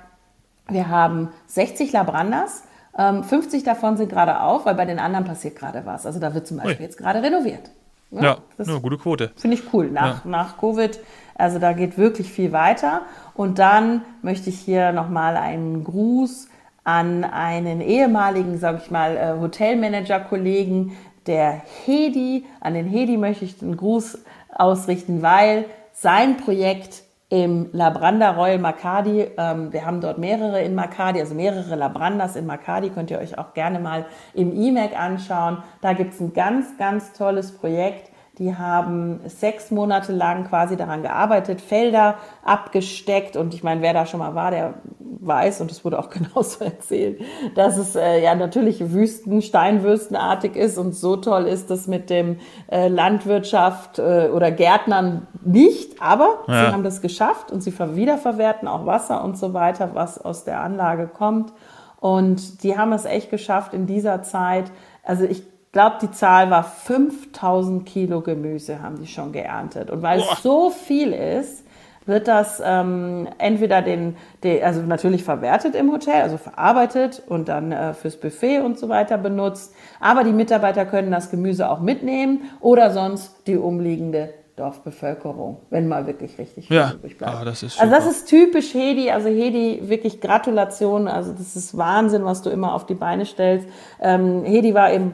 wir 0.70 0.90
haben 0.90 1.30
60 1.48 1.92
Labrandas. 1.92 2.64
50 2.94 3.54
ähm, 3.54 3.66
davon 3.66 3.98
sind 3.98 4.10
gerade 4.10 4.42
auf, 4.42 4.66
weil 4.66 4.76
bei 4.76 4.86
den 4.86 5.00
anderen 5.00 5.26
passiert 5.26 5.56
gerade 5.56 5.86
was. 5.86 6.06
Also 6.06 6.20
da 6.20 6.34
wird 6.34 6.46
zum 6.46 6.58
Beispiel 6.58 6.78
Ui. 6.78 6.84
jetzt 6.84 6.98
gerade 6.98 7.24
renoviert. 7.24 7.72
Ja, 8.12 8.22
ja, 8.22 8.38
das 8.58 8.68
ja 8.68 8.78
gute 8.78 8.98
Quote. 8.98 9.32
Finde 9.36 9.58
ich 9.58 9.74
cool. 9.74 9.90
Nach, 9.90 10.26
ja. 10.26 10.30
nach 10.30 10.58
Covid, 10.58 11.00
also 11.36 11.60
da 11.60 11.74
geht 11.74 11.98
wirklich 11.98 12.32
viel 12.32 12.52
weiter. 12.52 13.02
Und 13.34 13.60
dann 13.60 14.04
möchte 14.22 14.50
ich 14.50 14.60
hier 14.60 14.92
nochmal 14.92 15.38
einen 15.38 15.84
Gruß 15.84 16.50
an 16.84 17.24
einen 17.24 17.80
ehemaligen, 17.82 18.58
sage 18.58 18.82
ich 18.84 18.92
mal, 18.92 19.16
äh, 19.16 19.40
Hotelmanager-Kollegen, 19.40 20.98
der 21.28 21.62
Hedi. 21.86 22.46
An 22.60 22.74
den 22.74 22.88
Hedi 22.88 23.18
möchte 23.18 23.46
ich 23.46 23.62
einen 23.62 23.78
Gruß 23.78 24.20
ausrichten, 24.54 25.22
weil 25.22 25.66
sein 25.94 26.38
Projekt 26.38 27.04
im 27.32 27.70
Labranda 27.72 28.32
Royal 28.32 28.60
Makadi. 28.60 29.28
Ähm, 29.38 29.72
wir 29.72 29.86
haben 29.86 30.02
dort 30.02 30.18
mehrere 30.18 30.62
in 30.62 30.76
Makadi, 30.76 31.22
also 31.22 31.34
mehrere 31.34 31.76
Labrandas 31.76 32.36
in 32.36 32.46
Makadi. 32.46 32.90
Könnt 32.90 33.10
ihr 33.10 33.20
euch 33.20 33.38
auch 33.38 33.54
gerne 33.54 33.80
mal 33.80 34.06
im 34.34 34.54
E-Mac 34.54 35.00
anschauen. 35.00 35.64
Da 35.80 35.94
gibt 35.94 36.14
es 36.14 36.20
ein 36.20 36.34
ganz, 36.34 36.78
ganz 36.78 37.14
tolles 37.14 37.58
Projekt. 37.58 38.11
Die 38.38 38.56
haben 38.56 39.20
sechs 39.26 39.72
Monate 39.72 40.14
lang 40.14 40.48
quasi 40.48 40.78
daran 40.78 41.02
gearbeitet, 41.02 41.60
Felder 41.60 42.16
abgesteckt. 42.44 43.36
Und 43.36 43.54
ich 43.54 43.62
meine, 43.62 43.82
wer 43.82 43.94
da 43.94 44.06
schon 44.06 44.20
mal 44.20 44.36
war, 44.36 44.52
der 44.52 44.76
weiß, 45.00 45.62
und 45.62 45.70
es 45.70 45.84
wurde 45.84 46.00
auch 46.00 46.10
genauso 46.10 46.64
erzählt, 46.64 47.22
dass 47.56 47.78
es 47.78 47.96
äh, 47.96 48.24
ja 48.24 48.34
natürlich 48.36 48.94
Wüsten, 48.94 49.42
Steinwürstenartig 49.42 50.56
ist 50.56 50.78
und 50.78 50.96
so 50.96 51.18
toll 51.18 51.46
ist 51.46 51.70
das 51.70 51.88
mit 51.88 52.10
dem 52.10 52.40
äh, 52.72 52.88
Landwirtschaft 52.88 54.00
äh, 54.00 54.30
oder 54.34 54.50
Gärtnern 54.50 55.28
nicht. 55.44 56.02
Aber 56.02 56.40
ja. 56.48 56.66
sie 56.68 56.72
haben 56.72 56.84
das 56.84 57.02
geschafft 57.02 57.52
und 57.52 57.62
sie 57.62 57.74
wiederverwerten 57.78 58.68
auch 58.68 58.86
Wasser 58.86 59.24
und 59.24 59.38
so 59.38 59.54
weiter, 59.54 59.92
was 59.94 60.20
aus 60.20 60.46
der 60.46 60.62
Anlage 60.62 61.08
kommt. 61.08 61.52
Und 62.00 62.64
die 62.64 62.78
haben 62.78 62.94
es 62.94 63.06
echt 63.06 63.30
geschafft 63.30 63.74
in 63.74 63.86
dieser 63.86 64.24
Zeit. 64.24 64.72
Also 65.04 65.26
ich 65.26 65.44
glaube, 65.72 65.98
die 66.02 66.12
Zahl 66.12 66.50
war 66.50 66.64
5000 66.64 67.86
Kilo 67.86 68.22
Gemüse 68.22 68.82
haben 68.82 69.00
die 69.00 69.08
schon 69.08 69.32
geerntet. 69.32 69.90
Und 69.90 70.02
weil 70.02 70.20
Boah. 70.20 70.34
es 70.34 70.44
so 70.44 70.70
viel 70.70 71.14
ist, 71.14 71.66
wird 72.06 72.28
das 72.28 72.62
ähm, 72.66 73.28
entweder 73.38 73.82
den, 73.82 74.18
den, 74.44 74.64
also 74.64 74.82
natürlich 74.82 75.24
verwertet 75.24 75.76
im 75.76 75.92
Hotel, 75.92 76.24
also 76.24 76.38
verarbeitet 76.38 77.22
und 77.28 77.48
dann 77.48 77.72
äh, 77.72 77.94
fürs 77.94 78.18
Buffet 78.18 78.60
und 78.60 78.80
so 78.80 78.90
weiter 78.90 79.18
benutzt. 79.18 79.74
Aber 80.00 80.24
die 80.24 80.34
Mitarbeiter 80.34 80.86
können 80.86 81.12
das 81.12 81.30
Gemüse 81.30 81.70
auch 81.70 81.80
mitnehmen 81.80 82.50
oder 82.60 82.92
sonst 82.92 83.48
die 83.48 83.56
umliegende 83.56 84.34
Dorfbevölkerung, 84.56 85.58
wenn 85.70 85.88
mal 85.88 86.08
wirklich 86.08 86.38
richtig 86.38 86.68
viel 86.68 86.78
ja. 86.78 86.92
übrig 86.92 87.18
bleibt. 87.18 87.34
Ah, 87.34 87.46
das 87.46 87.64
ist 87.64 87.80
also 87.80 87.94
das 87.94 88.06
ist 88.06 88.26
typisch 88.26 88.74
Hedi, 88.74 89.10
also 89.10 89.30
Hedi, 89.30 89.82
wirklich 89.84 90.20
Gratulation, 90.20 91.08
also 91.08 91.32
das 91.32 91.56
ist 91.56 91.78
Wahnsinn, 91.78 92.26
was 92.26 92.42
du 92.42 92.50
immer 92.50 92.74
auf 92.74 92.86
die 92.86 92.96
Beine 92.96 93.26
stellst. 93.26 93.68
Ähm, 94.02 94.44
Hedi 94.44 94.74
war 94.74 94.92
eben 94.92 95.14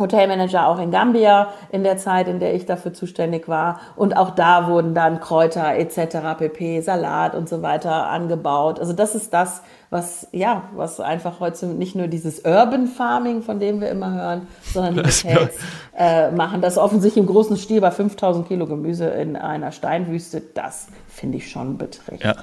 Hotelmanager 0.00 0.66
auch 0.66 0.78
in 0.78 0.90
Gambia 0.90 1.52
in 1.70 1.84
der 1.84 1.96
Zeit, 1.96 2.26
in 2.26 2.40
der 2.40 2.54
ich 2.54 2.66
dafür 2.66 2.92
zuständig 2.92 3.48
war. 3.48 3.80
Und 3.94 4.16
auch 4.16 4.30
da 4.30 4.68
wurden 4.68 4.94
dann 4.94 5.20
Kräuter 5.20 5.76
etc., 5.76 6.38
pp, 6.38 6.80
Salat 6.80 7.34
und 7.34 7.48
so 7.48 7.62
weiter 7.62 8.08
angebaut. 8.08 8.80
Also 8.80 8.92
das 8.92 9.14
ist 9.14 9.32
das, 9.32 9.62
was, 9.90 10.28
ja, 10.32 10.62
was 10.74 11.00
einfach 11.00 11.40
heute 11.40 11.66
nicht 11.66 11.94
nur 11.94 12.06
dieses 12.08 12.40
Urban 12.40 12.86
Farming, 12.86 13.42
von 13.42 13.60
dem 13.60 13.80
wir 13.80 13.90
immer 13.90 14.12
hören, 14.12 14.46
sondern 14.62 14.94
die 14.94 15.00
Hotels 15.00 15.56
äh, 15.96 16.30
machen 16.30 16.60
das 16.60 16.78
offensichtlich 16.78 17.22
im 17.22 17.30
großen 17.30 17.56
Stil 17.56 17.80
bei 17.80 17.90
5000 17.90 18.48
Kilo 18.48 18.66
Gemüse 18.66 19.06
in 19.06 19.36
einer 19.36 19.72
Steinwüste. 19.72 20.40
Das 20.54 20.88
finde 21.08 21.38
ich 21.38 21.50
schon 21.50 21.76
beträchtlich. 21.76 22.22
Ja. 22.22 22.36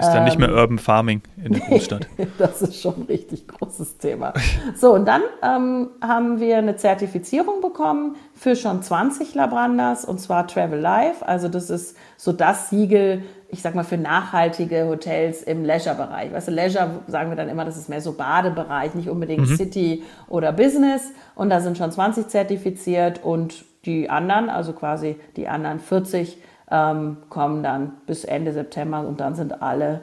Ist 0.00 0.12
dann 0.12 0.24
nicht 0.24 0.38
mehr 0.38 0.48
ähm, 0.48 0.56
Urban 0.56 0.78
Farming 0.78 1.22
in 1.42 1.52
der 1.52 1.62
Großstadt. 1.62 2.08
das 2.38 2.62
ist 2.62 2.80
schon 2.80 2.94
ein 3.00 3.02
richtig 3.02 3.46
großes 3.48 3.98
Thema. 3.98 4.32
So, 4.76 4.94
und 4.94 5.06
dann 5.06 5.22
ähm, 5.42 5.90
haben 6.00 6.40
wir 6.40 6.58
eine 6.58 6.76
Zertifizierung 6.76 7.60
bekommen 7.60 8.16
für 8.34 8.56
schon 8.56 8.82
20 8.82 9.34
Labrandas 9.34 10.04
und 10.04 10.20
zwar 10.20 10.46
Travel 10.46 10.80
Life. 10.80 11.26
Also 11.26 11.48
das 11.48 11.70
ist 11.70 11.96
so 12.16 12.32
das 12.32 12.70
Siegel, 12.70 13.22
ich 13.48 13.62
sag 13.62 13.74
mal, 13.74 13.84
für 13.84 13.98
nachhaltige 13.98 14.86
Hotels 14.88 15.42
im 15.42 15.64
Leisure-Bereich. 15.64 16.32
Weißt 16.32 16.48
du, 16.48 16.52
Leisure 16.52 16.90
sagen 17.06 17.30
wir 17.30 17.36
dann 17.36 17.48
immer, 17.48 17.64
das 17.64 17.76
ist 17.76 17.88
mehr 17.88 18.00
so 18.00 18.12
Badebereich, 18.12 18.94
nicht 18.94 19.08
unbedingt 19.08 19.48
mhm. 19.48 19.56
City 19.56 20.02
oder 20.28 20.52
Business. 20.52 21.12
Und 21.34 21.50
da 21.50 21.60
sind 21.60 21.78
schon 21.78 21.90
20 21.90 22.28
zertifiziert 22.28 23.22
und 23.22 23.64
die 23.84 24.10
anderen, 24.10 24.50
also 24.50 24.72
quasi 24.72 25.16
die 25.36 25.48
anderen 25.48 25.80
40 25.80 26.38
ähm, 26.70 27.18
kommen 27.28 27.62
dann 27.62 27.92
bis 28.06 28.24
Ende 28.24 28.52
September 28.52 29.00
und 29.00 29.20
dann 29.20 29.34
sind 29.34 29.62
alle 29.62 30.02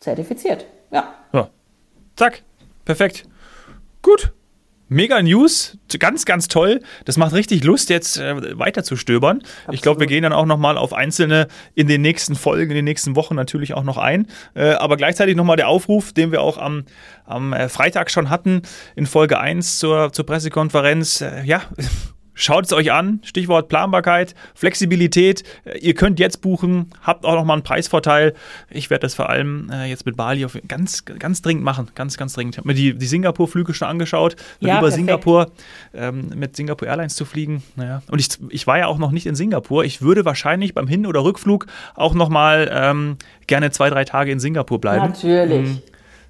zertifiziert. 0.00 0.66
Ja. 0.90 1.14
ja. 1.32 1.48
Zack. 2.16 2.42
Perfekt. 2.84 3.26
Gut. 4.02 4.32
Mega 4.90 5.20
News, 5.20 5.76
ganz, 5.98 6.24
ganz 6.24 6.48
toll. 6.48 6.80
Das 7.04 7.18
macht 7.18 7.34
richtig 7.34 7.62
Lust, 7.62 7.90
jetzt 7.90 8.16
äh, 8.16 8.58
weiter 8.58 8.84
zu 8.84 8.96
stöbern. 8.96 9.40
Absolut. 9.40 9.74
Ich 9.74 9.82
glaube, 9.82 10.00
wir 10.00 10.06
gehen 10.06 10.22
dann 10.22 10.32
auch 10.32 10.46
nochmal 10.46 10.78
auf 10.78 10.94
einzelne 10.94 11.48
in 11.74 11.88
den 11.88 12.00
nächsten 12.00 12.34
Folgen, 12.34 12.70
in 12.70 12.76
den 12.76 12.86
nächsten 12.86 13.14
Wochen 13.14 13.34
natürlich 13.34 13.74
auch 13.74 13.82
noch 13.84 13.98
ein. 13.98 14.28
Äh, 14.54 14.70
aber 14.70 14.96
gleichzeitig 14.96 15.36
nochmal 15.36 15.58
der 15.58 15.68
Aufruf, 15.68 16.14
den 16.14 16.32
wir 16.32 16.40
auch 16.40 16.56
am, 16.56 16.84
am 17.26 17.52
äh, 17.52 17.68
Freitag 17.68 18.10
schon 18.10 18.30
hatten, 18.30 18.62
in 18.96 19.04
Folge 19.04 19.38
1 19.38 19.78
zur, 19.78 20.10
zur 20.14 20.24
Pressekonferenz. 20.24 21.20
Äh, 21.20 21.44
ja, 21.44 21.60
Schaut 22.40 22.66
es 22.66 22.72
euch 22.72 22.92
an. 22.92 23.20
Stichwort 23.24 23.68
Planbarkeit, 23.68 24.36
Flexibilität. 24.54 25.42
Ihr 25.80 25.94
könnt 25.94 26.20
jetzt 26.20 26.40
buchen, 26.40 26.90
habt 27.02 27.24
auch 27.24 27.34
nochmal 27.34 27.56
einen 27.56 27.64
Preisvorteil. 27.64 28.32
Ich 28.70 28.90
werde 28.90 29.00
das 29.02 29.14
vor 29.14 29.28
allem 29.28 29.68
äh, 29.72 29.86
jetzt 29.86 30.06
mit 30.06 30.16
Bali 30.16 30.44
auf 30.44 30.56
ganz, 30.68 31.04
ganz 31.04 31.42
dringend 31.42 31.64
machen. 31.64 31.90
Ganz, 31.96 32.16
ganz 32.16 32.34
dringend. 32.34 32.54
Ich 32.54 32.58
habe 32.58 32.68
mir 32.68 32.74
die, 32.74 32.94
die 32.94 33.06
Singapur-Flüge 33.06 33.74
schon 33.74 33.88
angeschaut. 33.88 34.36
Ja, 34.60 34.74
über 34.74 34.86
perfekt. 34.86 34.94
Singapur 34.94 35.50
ähm, 35.92 36.30
mit 36.36 36.54
Singapore 36.54 36.88
Airlines 36.88 37.16
zu 37.16 37.24
fliegen. 37.24 37.64
Naja. 37.74 38.02
Und 38.08 38.20
ich, 38.20 38.28
ich 38.50 38.68
war 38.68 38.78
ja 38.78 38.86
auch 38.86 38.98
noch 38.98 39.10
nicht 39.10 39.26
in 39.26 39.34
Singapur. 39.34 39.84
Ich 39.84 40.00
würde 40.00 40.24
wahrscheinlich 40.24 40.74
beim 40.74 40.86
Hin- 40.86 41.06
oder 41.06 41.24
Rückflug 41.24 41.66
auch 41.96 42.14
nochmal 42.14 42.70
ähm, 42.72 43.16
gerne 43.48 43.72
zwei, 43.72 43.90
drei 43.90 44.04
Tage 44.04 44.30
in 44.30 44.38
Singapur 44.38 44.80
bleiben. 44.80 45.06
Natürlich. 45.06 45.70
Mhm 45.70 45.82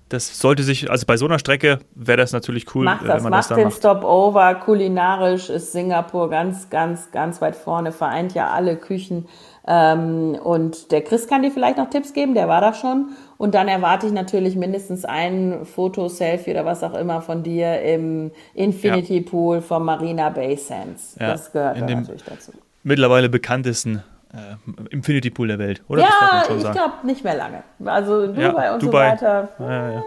das 0.08 0.38
sollte 0.38 0.62
sich, 0.62 0.90
also 0.90 1.06
bei 1.06 1.16
so 1.16 1.26
einer 1.26 1.38
Strecke 1.38 1.80
wäre 1.94 2.16
das 2.18 2.32
natürlich 2.32 2.74
cool, 2.74 2.84
macht 2.84 3.02
das, 3.02 3.16
wenn 3.16 3.22
man 3.24 3.30
macht 3.30 3.40
das 3.40 3.48
dann 3.48 3.58
den 3.58 3.64
macht. 3.68 3.78
Stopover. 3.78 4.54
Kulinarisch 4.56 5.50
ist 5.50 5.72
Singapur 5.72 6.30
ganz, 6.30 6.70
ganz, 6.70 7.10
ganz 7.10 7.40
weit 7.40 7.56
vorne, 7.56 7.92
vereint 7.92 8.34
ja 8.34 8.50
alle 8.50 8.76
Küchen. 8.76 9.26
Ähm, 9.66 10.38
und 10.42 10.92
der 10.92 11.02
Chris 11.02 11.26
kann 11.26 11.42
dir 11.42 11.50
vielleicht 11.50 11.76
noch 11.76 11.90
Tipps 11.90 12.14
geben, 12.14 12.34
der 12.34 12.48
war 12.48 12.60
da 12.60 12.72
schon. 12.72 13.10
Und 13.36 13.54
dann 13.54 13.68
erwarte 13.68 14.06
ich 14.06 14.12
natürlich 14.12 14.56
mindestens 14.56 15.04
ein 15.04 15.64
Foto, 15.64 16.08
Selfie 16.08 16.52
oder 16.52 16.64
was 16.64 16.82
auch 16.82 16.94
immer 16.94 17.20
von 17.20 17.42
dir 17.42 17.82
im 17.82 18.30
Infinity 18.54 19.18
ja. 19.18 19.30
Pool 19.30 19.60
vom 19.60 19.84
Marina 19.84 20.30
Bay 20.30 20.56
Sands. 20.56 21.16
Ja, 21.20 21.28
das 21.28 21.52
gehört 21.52 21.78
natürlich 21.78 22.24
dazu. 22.24 22.52
Mittlerweile 22.82 23.28
bekanntesten 23.28 24.02
äh, 24.32 24.94
Infinity 24.94 25.30
Pool 25.30 25.48
der 25.48 25.58
Welt, 25.58 25.82
oder? 25.88 26.02
Ja, 26.02 26.44
ich 26.54 26.70
glaube 26.72 26.94
nicht 27.04 27.24
mehr 27.24 27.34
lange. 27.34 27.62
Also 27.84 28.26
Dubai 28.26 28.64
ja, 28.64 28.74
und 28.74 28.82
Dubai. 28.82 29.16
so 29.16 29.26
weiter. 29.26 29.48
Ja, 29.58 29.92
ja. 29.92 30.04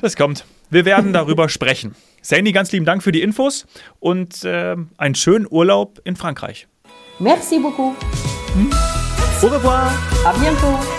Das 0.00 0.16
kommt. 0.16 0.44
Wir 0.70 0.84
werden 0.84 1.12
darüber 1.12 1.48
sprechen. 1.48 1.94
Sandy, 2.22 2.52
ganz 2.52 2.72
lieben 2.72 2.84
Dank 2.86 3.02
für 3.02 3.12
die 3.12 3.22
Infos 3.22 3.66
und 4.00 4.44
äh, 4.44 4.76
einen 4.96 5.14
schönen 5.14 5.46
Urlaub 5.48 6.00
in 6.04 6.16
Frankreich. 6.16 6.66
Merci 7.18 7.58
beaucoup. 7.58 7.94
Hm? 8.54 8.70
Au 9.42 9.46
revoir. 9.48 9.90
À 10.24 10.32
bientôt. 10.32 10.95